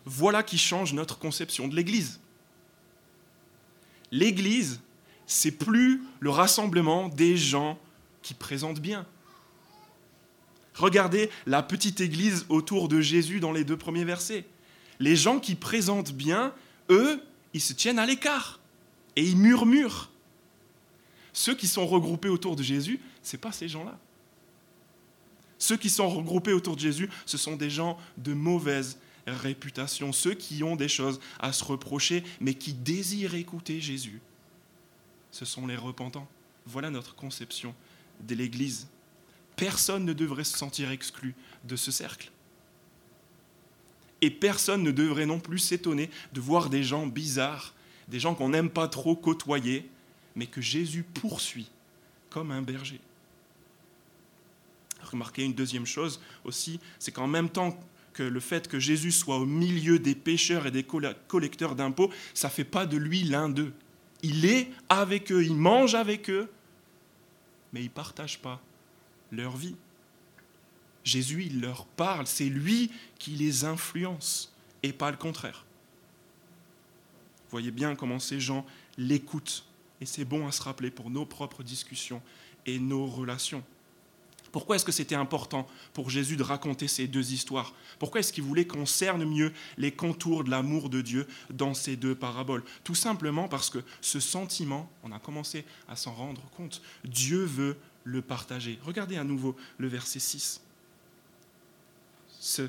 voilà 0.04 0.42
qui 0.42 0.58
change 0.58 0.92
notre 0.92 1.18
conception 1.18 1.68
de 1.68 1.74
l'Église. 1.74 2.20
L'Église, 4.10 4.80
c'est 5.28 5.52
plus 5.52 6.02
le 6.18 6.30
rassemblement 6.30 7.08
des 7.08 7.36
gens 7.36 7.78
qui 8.22 8.34
présentent 8.34 8.80
bien. 8.80 9.06
Regardez 10.74 11.30
la 11.46 11.62
petite 11.62 12.00
Église 12.00 12.46
autour 12.48 12.88
de 12.88 13.00
Jésus 13.00 13.38
dans 13.38 13.52
les 13.52 13.62
deux 13.62 13.76
premiers 13.76 14.04
versets. 14.04 14.44
Les 14.98 15.14
gens 15.14 15.38
qui 15.38 15.54
présentent 15.54 16.12
bien, 16.12 16.52
eux, 16.88 17.22
ils 17.52 17.60
se 17.60 17.72
tiennent 17.72 17.98
à 17.98 18.06
l'écart 18.06 18.58
et 19.16 19.22
ils 19.22 19.36
murmurent. 19.36 20.10
Ceux 21.32 21.54
qui 21.54 21.68
sont 21.68 21.86
regroupés 21.86 22.30
autour 22.30 22.56
de 22.56 22.62
Jésus, 22.62 22.98
ce 23.22 23.36
n'est 23.36 23.40
pas 23.40 23.52
ces 23.52 23.68
gens-là. 23.68 23.98
Ceux 25.58 25.76
qui 25.76 25.90
sont 25.90 26.08
regroupés 26.08 26.52
autour 26.52 26.74
de 26.74 26.80
Jésus, 26.80 27.10
ce 27.26 27.36
sont 27.36 27.56
des 27.56 27.70
gens 27.70 27.98
de 28.16 28.32
mauvaise 28.32 28.98
réputation, 29.26 30.12
ceux 30.12 30.34
qui 30.34 30.62
ont 30.62 30.76
des 30.76 30.88
choses 30.88 31.20
à 31.38 31.52
se 31.52 31.64
reprocher, 31.64 32.24
mais 32.40 32.54
qui 32.54 32.72
désirent 32.72 33.34
écouter 33.34 33.80
Jésus. 33.80 34.20
Ce 35.30 35.44
sont 35.44 35.66
les 35.66 35.76
repentants. 35.76 36.28
Voilà 36.66 36.90
notre 36.90 37.14
conception 37.14 37.74
de 38.20 38.34
l'Église. 38.34 38.88
Personne 39.56 40.04
ne 40.04 40.12
devrait 40.12 40.44
se 40.44 40.56
sentir 40.56 40.90
exclu 40.90 41.34
de 41.64 41.76
ce 41.76 41.90
cercle. 41.90 42.30
Et 44.20 44.30
personne 44.30 44.82
ne 44.82 44.90
devrait 44.90 45.26
non 45.26 45.40
plus 45.40 45.58
s'étonner 45.58 46.10
de 46.32 46.40
voir 46.40 46.70
des 46.70 46.82
gens 46.82 47.06
bizarres, 47.06 47.74
des 48.08 48.20
gens 48.20 48.34
qu'on 48.34 48.48
n'aime 48.50 48.70
pas 48.70 48.88
trop 48.88 49.14
côtoyer, 49.14 49.88
mais 50.34 50.46
que 50.46 50.60
Jésus 50.60 51.02
poursuit 51.02 51.70
comme 52.30 52.50
un 52.50 52.62
berger. 52.62 53.00
Remarquez 55.02 55.44
une 55.44 55.54
deuxième 55.54 55.86
chose 55.86 56.20
aussi, 56.44 56.80
c'est 56.98 57.12
qu'en 57.12 57.28
même 57.28 57.48
temps 57.48 57.78
que 58.12 58.22
le 58.22 58.40
fait 58.40 58.66
que 58.66 58.80
Jésus 58.80 59.12
soit 59.12 59.38
au 59.38 59.46
milieu 59.46 59.98
des 59.98 60.14
pécheurs 60.14 60.66
et 60.66 60.70
des 60.70 60.84
collecteurs 61.28 61.76
d'impôts, 61.76 62.10
ça 62.34 62.48
ne 62.48 62.52
fait 62.52 62.64
pas 62.64 62.84
de 62.84 62.96
lui 62.96 63.22
l'un 63.22 63.48
d'eux. 63.48 63.72
Il 64.22 64.44
est 64.44 64.70
avec 64.88 65.30
eux, 65.30 65.44
il 65.44 65.54
mange 65.54 65.94
avec 65.94 66.28
eux, 66.30 66.50
mais 67.72 67.80
il 67.80 67.84
ne 67.84 67.90
partage 67.90 68.38
pas 68.38 68.60
leur 69.30 69.56
vie. 69.56 69.76
Jésus, 71.04 71.44
il 71.46 71.60
leur 71.60 71.86
parle, 71.86 72.26
c'est 72.26 72.48
lui 72.48 72.90
qui 73.18 73.30
les 73.30 73.64
influence 73.64 74.52
et 74.82 74.92
pas 74.92 75.10
le 75.10 75.16
contraire. 75.16 75.64
Vous 77.44 77.52
voyez 77.52 77.70
bien 77.70 77.94
comment 77.94 78.18
ces 78.18 78.40
gens 78.40 78.66
l'écoutent 78.98 79.64
et 80.00 80.06
c'est 80.06 80.24
bon 80.24 80.46
à 80.46 80.52
se 80.52 80.62
rappeler 80.62 80.90
pour 80.90 81.10
nos 81.10 81.24
propres 81.24 81.62
discussions 81.62 82.22
et 82.66 82.78
nos 82.78 83.06
relations. 83.06 83.64
Pourquoi 84.52 84.76
est-ce 84.76 84.84
que 84.84 84.92
c'était 84.92 85.14
important 85.14 85.66
pour 85.92 86.10
Jésus 86.10 86.36
de 86.36 86.42
raconter 86.42 86.88
ces 86.88 87.06
deux 87.06 87.32
histoires? 87.32 87.74
Pourquoi 87.98 88.20
est-ce 88.20 88.32
qu'il 88.32 88.44
voulait 88.44 88.66
qu'on 88.66 88.86
cerne 88.86 89.24
mieux 89.24 89.52
les 89.76 89.92
contours 89.92 90.44
de 90.44 90.50
l'amour 90.50 90.88
de 90.88 91.00
Dieu 91.00 91.26
dans 91.50 91.74
ces 91.74 91.96
deux 91.96 92.14
paraboles? 92.14 92.64
Tout 92.84 92.94
simplement 92.94 93.48
parce 93.48 93.70
que 93.70 93.78
ce 94.00 94.20
sentiment, 94.20 94.90
on 95.04 95.12
a 95.12 95.18
commencé 95.18 95.64
à 95.88 95.96
s'en 95.96 96.12
rendre 96.12 96.42
compte, 96.56 96.82
Dieu 97.04 97.44
veut 97.44 97.76
le 98.04 98.22
partager. 98.22 98.78
Regardez 98.82 99.16
à 99.16 99.24
nouveau 99.24 99.56
le 99.76 99.88
verset 99.88 100.20
6. 100.20 100.60
Ce 102.40 102.68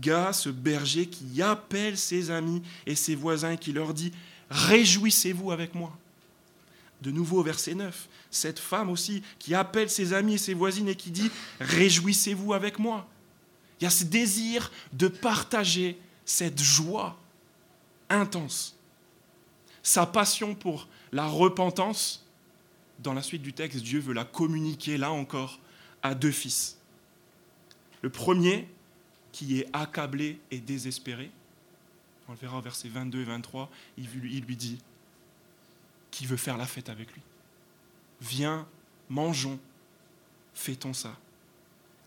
gars, 0.00 0.32
ce 0.32 0.48
berger 0.48 1.06
qui 1.06 1.42
appelle 1.42 1.98
ses 1.98 2.30
amis 2.30 2.62
et 2.86 2.94
ses 2.94 3.14
voisins 3.14 3.52
et 3.52 3.58
qui 3.58 3.72
leur 3.72 3.94
dit, 3.94 4.12
Réjouissez-vous 4.50 5.52
avec 5.52 5.74
moi. 5.74 5.96
De 7.02 7.10
nouveau, 7.10 7.42
verset 7.42 7.74
9, 7.74 8.08
cette 8.30 8.58
femme 8.58 8.90
aussi 8.90 9.22
qui 9.38 9.54
appelle 9.54 9.88
ses 9.88 10.12
amis 10.12 10.34
et 10.34 10.38
ses 10.38 10.54
voisines 10.54 10.88
et 10.88 10.96
qui 10.96 11.10
dit 11.10 11.30
Réjouissez-vous 11.60 12.52
avec 12.54 12.78
moi. 12.78 13.06
Il 13.80 13.84
y 13.84 13.86
a 13.86 13.90
ce 13.90 14.04
désir 14.04 14.72
de 14.92 15.06
partager 15.06 15.98
cette 16.24 16.60
joie 16.60 17.16
intense. 18.08 18.76
Sa 19.82 20.06
passion 20.06 20.54
pour 20.54 20.88
la 21.12 21.26
repentance, 21.26 22.26
dans 22.98 23.14
la 23.14 23.22
suite 23.22 23.42
du 23.42 23.52
texte, 23.52 23.78
Dieu 23.78 24.00
veut 24.00 24.12
la 24.12 24.24
communiquer 24.24 24.98
là 24.98 25.12
encore 25.12 25.60
à 26.02 26.14
deux 26.14 26.32
fils. 26.32 26.78
Le 28.02 28.10
premier, 28.10 28.68
qui 29.30 29.60
est 29.60 29.68
accablé 29.72 30.40
et 30.50 30.58
désespéré, 30.58 31.30
on 32.28 32.32
le 32.32 32.38
verra 32.38 32.58
au 32.58 32.60
verset 32.60 32.88
22 32.88 33.20
et 33.20 33.24
23, 33.24 33.70
il 33.96 34.06
lui 34.42 34.56
dit 34.56 34.78
qui 36.10 36.26
veut 36.26 36.36
faire 36.36 36.56
la 36.56 36.66
fête 36.66 36.88
avec 36.88 37.12
lui. 37.12 37.22
Viens, 38.20 38.66
mangeons, 39.08 39.58
fêtons 40.54 40.92
ça. 40.92 41.16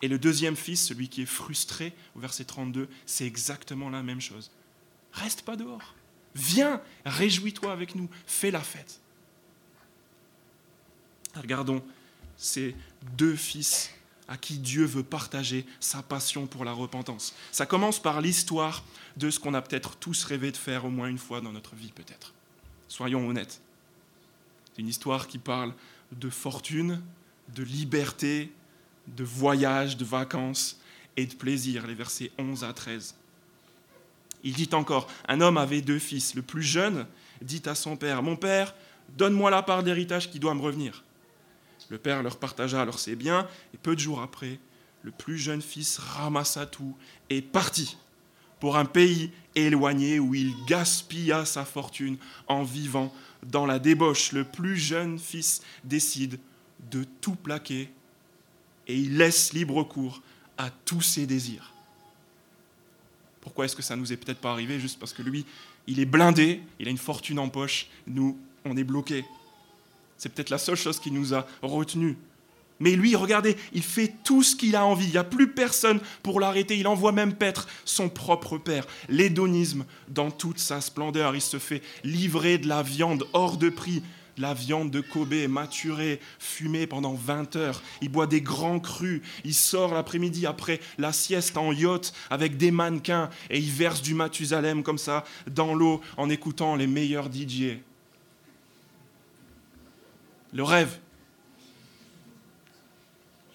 Et 0.01 0.07
le 0.07 0.17
deuxième 0.17 0.55
fils, 0.55 0.85
celui 0.87 1.09
qui 1.09 1.21
est 1.21 1.27
frustré, 1.27 1.93
au 2.15 2.19
verset 2.19 2.45
32, 2.45 2.89
c'est 3.05 3.25
exactement 3.25 3.89
la 3.89 4.01
même 4.01 4.21
chose. 4.21 4.51
Reste 5.13 5.43
pas 5.43 5.55
dehors. 5.55 5.95
Viens, 6.33 6.81
réjouis-toi 7.05 7.71
avec 7.71 7.95
nous, 7.95 8.09
fais 8.25 8.51
la 8.51 8.61
fête. 8.61 8.99
Regardons 11.35 11.83
ces 12.37 12.75
deux 13.15 13.35
fils 13.35 13.91
à 14.27 14.37
qui 14.37 14.57
Dieu 14.57 14.85
veut 14.85 15.03
partager 15.03 15.65
sa 15.79 16.01
passion 16.01 16.47
pour 16.47 16.65
la 16.65 16.71
repentance. 16.71 17.35
Ça 17.51 17.65
commence 17.65 18.01
par 18.01 18.21
l'histoire 18.21 18.83
de 19.17 19.29
ce 19.29 19.39
qu'on 19.39 19.53
a 19.53 19.61
peut-être 19.61 19.97
tous 19.97 20.23
rêvé 20.23 20.51
de 20.51 20.57
faire 20.57 20.85
au 20.85 20.89
moins 20.89 21.09
une 21.09 21.17
fois 21.17 21.41
dans 21.41 21.51
notre 21.51 21.75
vie, 21.75 21.91
peut-être. 21.91 22.33
Soyons 22.87 23.27
honnêtes. 23.27 23.61
C'est 24.73 24.81
une 24.81 24.87
histoire 24.87 25.27
qui 25.27 25.37
parle 25.37 25.73
de 26.11 26.29
fortune, 26.29 27.01
de 27.55 27.63
liberté, 27.63 28.51
de 29.07 29.23
voyage, 29.23 29.97
de 29.97 30.05
vacances 30.05 30.79
et 31.17 31.25
de 31.25 31.33
plaisir, 31.33 31.87
les 31.87 31.93
versets 31.93 32.31
11 32.37 32.63
à 32.63 32.73
13. 32.73 33.15
Il 34.43 34.53
dit 34.53 34.69
encore, 34.73 35.07
un 35.27 35.41
homme 35.41 35.57
avait 35.57 35.81
deux 35.81 35.99
fils. 35.99 36.35
Le 36.35 36.41
plus 36.41 36.63
jeune 36.63 37.05
dit 37.41 37.61
à 37.65 37.75
son 37.75 37.95
père, 37.95 38.23
Mon 38.23 38.35
père, 38.35 38.73
donne-moi 39.17 39.51
la 39.51 39.61
part 39.61 39.83
d'héritage 39.83 40.31
qui 40.31 40.39
doit 40.39 40.55
me 40.55 40.61
revenir. 40.61 41.03
Le 41.89 41.97
père 41.97 42.23
leur 42.23 42.37
partagea 42.37 42.81
alors 42.81 42.99
ses 42.99 43.15
biens, 43.15 43.47
et 43.73 43.77
peu 43.77 43.95
de 43.95 43.99
jours 43.99 44.21
après, 44.21 44.59
le 45.03 45.11
plus 45.11 45.37
jeune 45.37 45.61
fils 45.61 45.97
ramassa 45.97 46.65
tout 46.65 46.95
et 47.29 47.41
partit 47.41 47.97
pour 48.61 48.77
un 48.77 48.85
pays 48.85 49.31
éloigné 49.55 50.19
où 50.19 50.33
il 50.35 50.53
gaspilla 50.65 51.45
sa 51.45 51.65
fortune 51.65 52.17
en 52.47 52.63
vivant 52.63 53.11
dans 53.43 53.65
la 53.65 53.79
débauche, 53.79 54.31
le 54.31 54.43
plus 54.43 54.77
jeune 54.77 55.17
fils 55.17 55.63
décide 55.83 56.39
de 56.91 57.03
tout 57.21 57.35
plaquer 57.35 57.89
et 58.87 58.95
il 58.95 59.17
laisse 59.17 59.51
libre 59.53 59.83
cours 59.83 60.21
à 60.59 60.69
tous 60.85 61.01
ses 61.01 61.25
désirs. 61.25 61.73
Pourquoi 63.41 63.65
est-ce 63.65 63.75
que 63.75 63.81
ça 63.81 63.95
nous 63.95 64.13
est 64.13 64.17
peut-être 64.17 64.39
pas 64.39 64.51
arrivé? 64.51 64.79
Juste 64.79 64.99
parce 64.99 65.11
que 65.11 65.23
lui, 65.23 65.43
il 65.87 65.99
est 65.99 66.05
blindé, 66.05 66.61
il 66.79 66.87
a 66.87 66.91
une 66.91 66.99
fortune 66.99 67.39
en 67.39 67.49
poche, 67.49 67.87
nous, 68.05 68.37
on 68.63 68.77
est 68.77 68.83
bloqués. 68.83 69.25
C'est 70.17 70.29
peut-être 70.29 70.51
la 70.51 70.59
seule 70.59 70.75
chose 70.75 70.99
qui 70.99 71.09
nous 71.09 71.33
a 71.33 71.47
retenus. 71.63 72.15
Mais 72.81 72.95
lui, 72.95 73.15
regardez, 73.15 73.55
il 73.73 73.83
fait 73.83 74.11
tout 74.23 74.41
ce 74.41 74.55
qu'il 74.55 74.75
a 74.75 74.85
envie. 74.85 75.05
Il 75.05 75.11
n'y 75.11 75.17
a 75.17 75.23
plus 75.23 75.51
personne 75.51 75.99
pour 76.23 76.39
l'arrêter. 76.39 76.77
Il 76.77 76.87
envoie 76.87 77.11
même 77.11 77.35
paître 77.35 77.67
son 77.85 78.09
propre 78.09 78.57
père. 78.57 78.87
L'hédonisme 79.07 79.85
dans 80.09 80.31
toute 80.31 80.57
sa 80.57 80.81
splendeur. 80.81 81.35
Il 81.35 81.41
se 81.41 81.59
fait 81.59 81.83
livrer 82.03 82.57
de 82.57 82.67
la 82.67 82.81
viande 82.81 83.25
hors 83.33 83.57
de 83.57 83.69
prix. 83.69 84.01
la 84.37 84.53
viande 84.55 84.89
de 84.89 85.01
Kobe 85.01 85.47
maturée, 85.47 86.19
fumée 86.39 86.87
pendant 86.87 87.13
20 87.13 87.55
heures. 87.57 87.83
Il 88.01 88.09
boit 88.09 88.25
des 88.25 88.41
grands 88.41 88.79
crus. 88.79 89.21
Il 89.45 89.53
sort 89.53 89.93
l'après-midi 89.93 90.47
après 90.47 90.79
la 90.97 91.13
sieste 91.13 91.57
en 91.57 91.71
yacht 91.71 92.13
avec 92.31 92.57
des 92.57 92.71
mannequins 92.71 93.29
et 93.51 93.59
il 93.59 93.69
verse 93.69 94.01
du 94.01 94.15
Mathusalem 94.15 94.81
comme 94.81 94.97
ça 94.97 95.25
dans 95.45 95.75
l'eau 95.75 96.01
en 96.17 96.29
écoutant 96.31 96.75
les 96.75 96.87
meilleurs 96.87 97.29
DJ. 97.31 97.77
Le 100.53 100.63
rêve. 100.63 100.97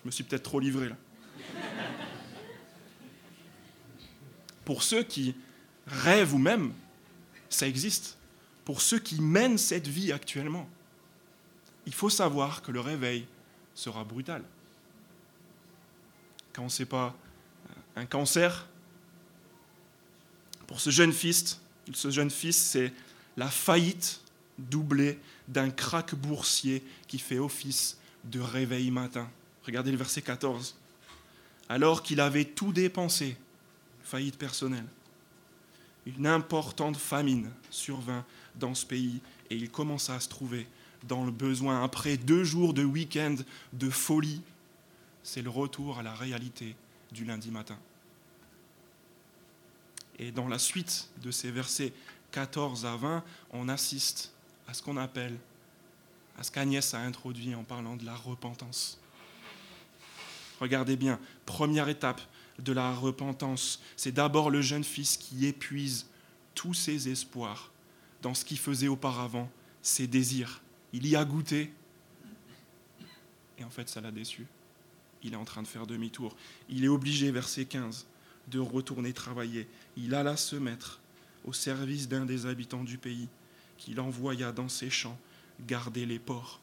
Je 0.07 0.09
me 0.09 0.13
suis 0.13 0.23
peut-être 0.23 0.45
trop 0.45 0.61
livré 0.61 0.89
là. 0.89 0.97
Pour 4.65 4.85
ceux 4.85 5.03
qui 5.03 5.35
rêvent 5.85 6.33
ou 6.33 6.39
même, 6.39 6.73
ça 7.51 7.67
existe. 7.67 8.17
Pour 8.65 8.83
ceux 8.83 9.01
qui 9.01 9.21
mènent 9.21 9.59
cette 9.59 9.89
vie 9.89 10.13
actuellement. 10.13 10.69
il 11.87 11.93
faut 11.93 12.09
savoir 12.09 12.63
que 12.63 12.71
le 12.71 12.79
réveil 12.79 13.27
sera 13.75 14.05
brutal. 14.05 14.45
Quand 16.53 16.69
ce 16.69 16.83
n'est 16.83 16.87
pas 16.87 17.13
un 17.97 18.07
cancer, 18.07 18.69
pour 20.69 20.79
ce 20.79 20.91
jeune 20.91 21.13
fils, 21.13 21.61
ce 21.93 22.13
jeune 22.13 22.31
fils, 22.31 22.57
c'est 22.57 22.93
la 23.37 23.49
faillite 23.49 24.21
doublée 24.57 25.19
d'un 25.49 25.71
crack 25.71 26.15
boursier 26.15 26.85
qui 27.09 27.19
fait 27.19 27.41
office 27.41 27.99
de 28.23 28.39
réveil 28.39 28.93
matin. 28.93 29.29
Regardez 29.67 29.91
le 29.91 29.97
verset 29.97 30.23
14. 30.23 30.77
Alors 31.69 32.03
qu'il 32.03 32.21
avait 32.21 32.45
tout 32.45 32.73
dépensé, 32.73 33.37
faillite 34.03 34.39
personnelle, 34.39 34.87
une 36.07 36.29
importante 36.29 36.97
famine 36.97 37.51
survint 37.69 38.25
dans 38.55 38.75
ce 38.75 38.87
pays 38.87 39.21
et 39.51 39.57
il 39.57 39.69
commença 39.71 40.15
à 40.15 40.21
se 40.21 40.29
trouver 40.29 40.69
dans 41.03 41.25
le 41.25 41.33
besoin. 41.33 41.83
Après 41.83 42.17
deux 42.17 42.45
jours 42.45 42.75
de 42.75 42.85
week-end 42.85 43.35
de 43.73 43.91
folie, 43.91 44.41
c'est 45.25 45.43
le 45.43 45.51
retour 45.51 45.99
à 45.99 46.05
la 46.05 46.15
réalité 46.15 46.77
du 47.11 47.25
lundi 47.25 47.51
matin. 47.51 47.79
Et 50.21 50.31
dans 50.31 50.47
la 50.47 50.61
suite 50.61 51.09
de 51.23 51.33
ces 51.33 51.51
versets 51.51 51.93
14 52.31 52.87
à 52.87 52.97
20, 52.97 53.25
on 53.51 53.69
assiste 53.69 54.33
à 54.69 54.75
ce 54.75 54.83
qu'on 54.83 54.97
appelle, 54.97 55.37
à 56.39 56.45
ce 56.45 56.53
qu'Agnès 56.53 56.95
a 56.95 57.01
introduit 57.01 57.55
en 57.57 57.65
parlant 57.65 57.97
de 57.97 58.05
la 58.05 58.15
repentance. 58.15 59.01
Regardez 60.61 60.97
bien, 60.97 61.19
première 61.45 61.89
étape 61.89 62.21
de 62.59 62.73
la 62.73 62.95
repentance, 62.95 63.83
c'est 63.97 64.13
d'abord 64.13 64.51
le 64.51 64.63
jeune 64.63 64.85
fils 64.85 65.17
qui 65.17 65.47
épuise 65.47 66.07
tous 66.55 66.75
ses 66.75 67.09
espoirs 67.09 67.71
dans 68.23 68.35
ce 68.35 68.45
qu'il 68.45 68.59
faisait 68.59 68.89
auparavant, 68.89 69.51
ses 69.83 70.07
désirs. 70.07 70.63
Il 70.93 71.07
y 71.07 71.17
a 71.17 71.25
goûté, 71.25 71.71
et 73.59 73.65
en 73.65 73.71
fait 73.71 73.89
ça 73.89 74.01
l'a 74.01 74.11
déçu. 74.11 74.47
Il 75.23 75.35
est 75.35 75.37
en 75.37 75.45
train 75.45 75.63
de 75.63 75.67
faire 75.67 75.87
demi-tour. 75.87 76.37
Il 76.69 76.85
est 76.85 76.89
obligé, 76.89 77.31
verset 77.31 77.65
15, 77.65 78.07
de 78.49 78.59
retourner 78.59 79.13
travailler. 79.13 79.69
Il 79.97 80.15
alla 80.15 80.37
se 80.37 80.57
mettre 80.57 81.01
au 81.45 81.53
service 81.53 82.09
d'un 82.09 82.25
des 82.25 82.47
habitants 82.47 82.85
du 82.85 82.99
pays, 82.99 83.29
qu'il 83.77 84.01
envoya 84.01 84.53
dans 84.53 84.69
ses 84.69 84.91
champs 84.91 85.19
garder 85.67 86.07
les 86.07 86.19
porcs. 86.19 86.61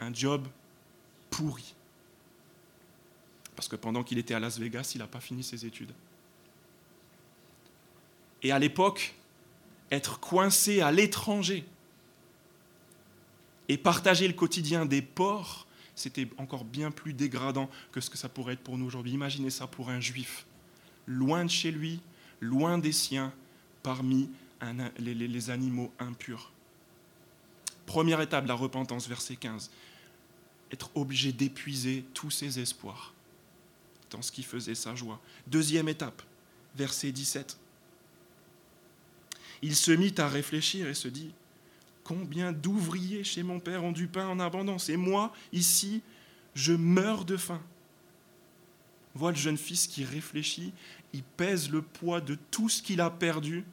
Un 0.00 0.12
job 0.12 0.46
pourri. 1.30 1.74
Parce 3.56 3.68
que 3.68 3.76
pendant 3.76 4.02
qu'il 4.02 4.18
était 4.18 4.34
à 4.34 4.40
Las 4.40 4.58
Vegas, 4.58 4.92
il 4.94 4.98
n'a 4.98 5.06
pas 5.06 5.20
fini 5.20 5.42
ses 5.42 5.64
études. 5.64 5.92
Et 8.42 8.52
à 8.52 8.58
l'époque, 8.58 9.14
être 9.90 10.20
coincé 10.20 10.80
à 10.80 10.92
l'étranger 10.92 11.64
et 13.68 13.78
partager 13.78 14.28
le 14.28 14.34
quotidien 14.34 14.84
des 14.84 15.00
porcs, 15.00 15.66
c'était 15.94 16.28
encore 16.36 16.64
bien 16.64 16.90
plus 16.90 17.14
dégradant 17.14 17.70
que 17.92 18.00
ce 18.00 18.10
que 18.10 18.18
ça 18.18 18.28
pourrait 18.28 18.54
être 18.54 18.60
pour 18.60 18.76
nous 18.76 18.84
aujourd'hui. 18.84 19.12
Imaginez 19.12 19.50
ça 19.50 19.66
pour 19.66 19.88
un 19.88 20.00
juif, 20.00 20.44
loin 21.06 21.44
de 21.44 21.50
chez 21.50 21.70
lui, 21.70 22.00
loin 22.40 22.78
des 22.78 22.92
siens, 22.92 23.32
parmi 23.82 24.28
les, 24.98 25.50
animaux 25.50 25.92
impurs. 25.98 26.52
Première 27.86 28.20
étape 28.20 28.44
de 28.44 28.48
la 28.48 28.54
repentance, 28.54 29.08
verset 29.08 29.36
15. 29.36 29.70
Être 30.72 30.90
obligé 30.94 31.32
d'épuiser 31.32 32.04
tous 32.14 32.30
ses 32.30 32.58
espoirs 32.58 33.13
dans 34.10 34.22
ce 34.22 34.32
qui 34.32 34.42
faisait 34.42 34.74
sa 34.74 34.94
joie. 34.94 35.20
Deuxième 35.46 35.88
étape, 35.88 36.22
verset 36.76 37.12
17. 37.12 37.58
Il 39.62 39.74
se 39.74 39.90
mit 39.92 40.14
à 40.18 40.28
réfléchir 40.28 40.88
et 40.88 40.94
se 40.94 41.08
dit, 41.08 41.32
combien 42.02 42.52
d'ouvriers 42.52 43.24
chez 43.24 43.42
mon 43.42 43.60
père 43.60 43.84
ont 43.84 43.92
du 43.92 44.06
pain 44.06 44.28
en 44.28 44.38
abondance 44.40 44.88
et 44.88 44.96
moi, 44.96 45.32
ici, 45.52 46.02
je 46.54 46.72
meurs 46.72 47.24
de 47.24 47.36
faim. 47.36 47.62
Voit 49.14 49.30
le 49.30 49.36
jeune 49.36 49.56
fils 49.56 49.86
qui 49.86 50.04
réfléchit, 50.04 50.72
il 51.12 51.22
pèse 51.22 51.70
le 51.70 51.82
poids 51.82 52.20
de 52.20 52.36
tout 52.50 52.68
ce 52.68 52.82
qu'il 52.82 53.00
a 53.00 53.10
perdu 53.10 53.64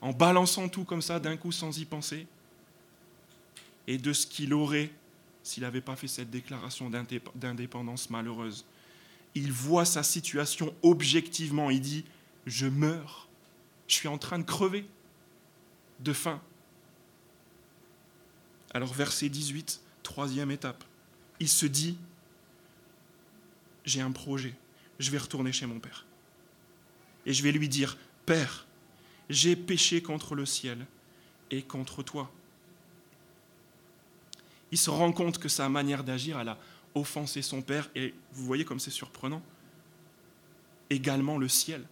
en 0.00 0.12
balançant 0.12 0.68
tout 0.68 0.84
comme 0.84 1.02
ça 1.02 1.18
d'un 1.18 1.36
coup 1.36 1.52
sans 1.52 1.78
y 1.78 1.84
penser, 1.84 2.26
et 3.86 3.98
de 3.98 4.12
ce 4.12 4.26
qu'il 4.26 4.54
aurait 4.54 4.90
s'il 5.42 5.62
n'avait 5.62 5.80
pas 5.80 5.94
fait 5.96 6.08
cette 6.08 6.30
déclaration 6.30 6.90
d'indépendance 7.34 8.10
malheureuse. 8.10 8.64
Il 9.36 9.52
voit 9.52 9.84
sa 9.84 10.02
situation 10.02 10.74
objectivement, 10.82 11.68
il 11.68 11.82
dit, 11.82 12.04
je 12.46 12.66
meurs, 12.66 13.28
je 13.86 13.94
suis 13.94 14.08
en 14.08 14.16
train 14.16 14.38
de 14.38 14.44
crever 14.44 14.88
de 16.00 16.14
faim. 16.14 16.40
Alors 18.72 18.94
verset 18.94 19.28
18, 19.28 19.82
troisième 20.02 20.50
étape, 20.50 20.82
il 21.38 21.50
se 21.50 21.66
dit, 21.66 21.98
j'ai 23.84 24.00
un 24.00 24.10
projet, 24.10 24.54
je 24.98 25.10
vais 25.10 25.18
retourner 25.18 25.52
chez 25.52 25.66
mon 25.66 25.80
père. 25.80 26.06
Et 27.26 27.34
je 27.34 27.42
vais 27.42 27.52
lui 27.52 27.68
dire, 27.68 27.98
Père, 28.24 28.66
j'ai 29.28 29.54
péché 29.54 30.02
contre 30.02 30.34
le 30.34 30.46
ciel 30.46 30.86
et 31.50 31.62
contre 31.62 32.02
toi. 32.02 32.32
Il 34.72 34.78
se 34.78 34.88
rend 34.88 35.12
compte 35.12 35.38
que 35.38 35.50
sa 35.50 35.68
manière 35.68 36.04
d'agir, 36.04 36.40
elle 36.40 36.48
a 36.48 36.58
offensé 36.96 37.42
son 37.42 37.62
Père, 37.62 37.88
et 37.94 38.14
vous 38.32 38.44
voyez 38.44 38.64
comme 38.64 38.80
c'est 38.80 38.90
surprenant, 38.90 39.42
également 40.90 41.38
le 41.38 41.48
ciel. 41.48 41.84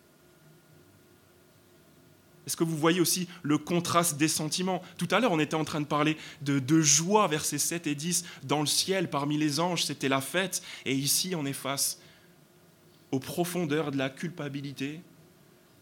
Est-ce 2.47 2.57
que 2.57 2.65
vous 2.65 2.77
voyez 2.77 3.01
aussi 3.01 3.29
le 3.43 3.57
contraste 3.57 4.17
des 4.17 4.29
sentiments? 4.29 4.83
Tout 4.99 5.09
à 5.11 5.21
l'heure, 5.21 5.33
on 5.33 5.39
était 5.39 5.55
en 5.55 5.65
train 5.65 5.81
de 5.81 5.87
parler 5.87 6.17
de, 6.43 6.59
de, 6.59 6.81
joie, 6.81 7.27
versets 7.27 7.59
7 7.59 7.87
et 7.87 7.95
10, 7.95 8.25
dans 8.43 8.61
le 8.61 8.67
ciel, 8.67 9.09
parmi 9.09 9.39
les 9.39 9.61
anges, 9.61 9.85
c'était 9.85 10.09
la 10.09 10.21
fête, 10.21 10.63
et 10.85 10.95
ici, 10.95 11.35
on 11.35 11.47
est 11.47 11.55
face 11.55 12.01
aux 13.13 13.21
profondeurs 13.21 13.91
de 13.93 13.97
la 13.97 14.11
culpabilité, 14.11 15.01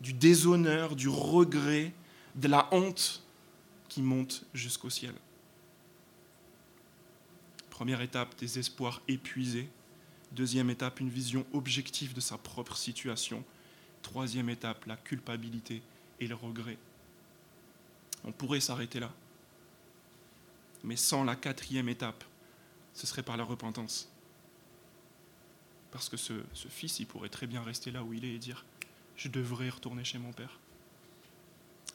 du 0.01 0.13
déshonneur, 0.13 0.95
du 0.95 1.09
regret, 1.09 1.93
de 2.35 2.49
la 2.49 2.69
honte 2.73 3.23
qui 3.89 4.03
monte 4.03 4.45
jusqu'au 4.55 4.91
ciel. 4.91 5.15
Première 7.73 8.03
étape, 8.03 8.37
des 8.39 8.59
espoirs 8.59 9.01
épuisés. 9.09 9.67
Deuxième 10.33 10.69
étape, 10.69 11.01
une 11.01 11.09
vision 11.09 11.47
objective 11.55 12.13
de 12.13 12.21
sa 12.21 12.37
propre 12.37 12.77
situation. 12.77 13.43
Troisième 14.03 14.51
étape, 14.51 14.85
la 14.85 14.99
culpabilité 14.99 15.81
et 16.21 16.27
le 16.27 16.35
regret. 16.35 16.77
On 18.25 18.31
pourrait 18.31 18.61
s'arrêter 18.61 19.01
là. 19.01 19.11
Mais 20.85 20.97
sans 20.97 21.25
la 21.25 21.35
quatrième 21.35 21.89
étape, 21.89 22.25
ce 22.93 23.07
serait 23.07 23.23
par 23.23 23.39
la 23.39 23.45
repentance. 23.45 24.07
Parce 25.93 26.11
que 26.11 26.19
ce, 26.19 26.43
fils, 26.69 27.01
il 27.01 27.07
pourrait 27.07 27.31
très 27.31 27.47
bien 27.47 27.63
rester 27.63 27.91
là 27.91 28.05
où 28.05 28.13
il 28.13 28.27
est 28.27 28.35
et 28.35 28.39
dire 28.39 28.67
je 29.17 29.29
devrais 29.29 29.71
retourner 29.71 30.05
chez 30.05 30.19
mon 30.19 30.35
père. 30.35 30.59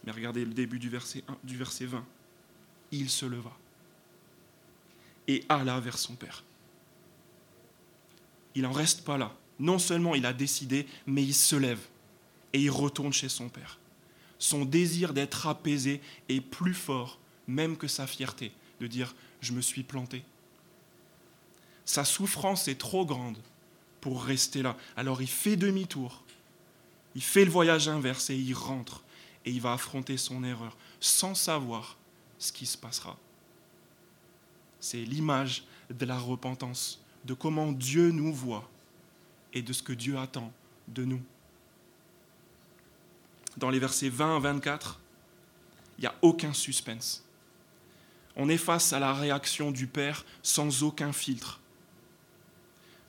Mais 0.06 0.12
regardez 0.12 0.44
le 0.44 0.56
début 0.56 0.80
du 0.80 0.90
verset, 0.90 1.24
1, 1.28 1.38
du 1.44 1.56
verset 1.56 1.86
20. 1.86 2.04
Il 2.92 3.12
se 3.12 3.28
leva 3.28 3.56
et 5.28 5.44
alla 5.50 5.80
vers 5.80 5.98
son 5.98 6.16
père. 6.16 6.44
Il 8.56 8.64
n'en 8.64 8.72
reste 8.72 9.04
pas 9.04 9.18
là. 9.18 9.36
Non 9.60 9.80
seulement 9.80 10.16
il 10.16 10.26
a 10.26 10.34
décidé, 10.34 10.88
mais 11.06 11.24
il 11.24 11.34
se 11.34 11.56
lève 11.56 11.82
et 12.54 12.62
il 12.62 12.72
retourne 12.72 13.14
chez 13.14 13.30
son 13.30 13.50
père. 13.50 13.80
Son 14.40 14.66
désir 14.66 15.14
d'être 15.14 15.48
apaisé 15.48 16.02
est 16.30 16.42
plus 16.42 16.74
fort 16.74 17.20
même 17.48 17.78
que 17.78 17.88
sa 17.88 18.08
fierté 18.08 18.52
de 18.80 18.88
dire 18.88 19.16
je 19.42 19.54
me 19.54 19.62
suis 19.62 19.84
planté. 19.84 20.24
Sa 21.86 22.06
souffrance 22.06 22.68
est 22.68 22.78
trop 22.78 23.06
grande 23.06 23.38
pour 24.02 24.24
rester 24.24 24.62
là. 24.62 24.78
Alors 24.96 25.22
il 25.22 25.28
fait 25.28 25.56
demi-tour 25.56 26.24
il 27.18 27.24
fait 27.24 27.46
le 27.46 27.50
voyage 27.50 27.88
inverse 27.88 28.30
et 28.30 28.36
il 28.36 28.54
rentre 28.54 29.02
et 29.44 29.50
il 29.50 29.60
va 29.60 29.74
affronter 29.74 30.18
son 30.18 30.44
erreur 30.44 30.78
sans 31.00 31.34
savoir 31.34 31.98
ce 32.38 32.52
qui 32.52 32.68
se 32.68 32.78
passera. 32.78 33.18
C'est 34.80 35.04
l'image 35.04 35.64
de 35.90 36.06
la 36.06 36.18
repentance, 36.18 37.02
de 37.26 37.34
comment 37.34 37.72
Dieu 37.72 38.12
nous 38.12 38.34
voit 38.34 38.70
et 39.54 39.62
de 39.62 39.74
ce 39.74 39.84
que 39.84 39.94
Dieu 39.94 40.18
attend 40.18 40.52
de 40.88 41.04
nous. 41.04 41.22
Dans 43.58 43.70
les 43.70 43.80
versets 43.80 44.10
20 44.10 44.38
à 44.38 44.40
24, 44.40 45.00
il 45.98 46.02
n'y 46.02 46.08
a 46.08 46.16
aucun 46.22 46.54
suspense. 46.54 47.24
On 48.36 48.50
est 48.50 48.58
face 48.58 48.94
à 48.94 49.00
la 49.00 49.14
réaction 49.14 49.72
du 49.72 49.88
Père 49.88 50.24
sans 50.44 50.84
aucun 50.84 51.12
filtre. 51.12 51.60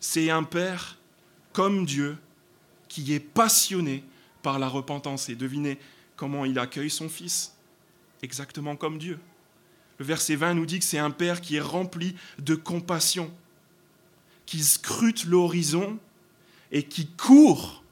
C'est 0.00 0.30
un 0.30 0.42
Père 0.42 0.96
comme 1.52 1.84
Dieu 1.84 2.16
qui 2.88 3.12
est 3.12 3.20
passionné 3.20 4.04
par 4.42 4.58
la 4.58 4.68
repentance. 4.68 5.28
Et 5.28 5.36
devinez 5.36 5.78
comment 6.16 6.44
il 6.44 6.58
accueille 6.58 6.90
son 6.90 7.08
fils, 7.08 7.54
exactement 8.22 8.76
comme 8.76 8.98
Dieu. 8.98 9.18
Le 9.98 10.04
verset 10.04 10.36
20 10.36 10.54
nous 10.54 10.66
dit 10.66 10.78
que 10.78 10.84
c'est 10.84 10.98
un 10.98 11.10
père 11.10 11.40
qui 11.40 11.56
est 11.56 11.60
rempli 11.60 12.14
de 12.38 12.54
compassion, 12.54 13.30
qui 14.46 14.62
scrute 14.62 15.24
l'horizon 15.24 15.98
et 16.70 16.84
qui 16.84 17.06
court 17.06 17.82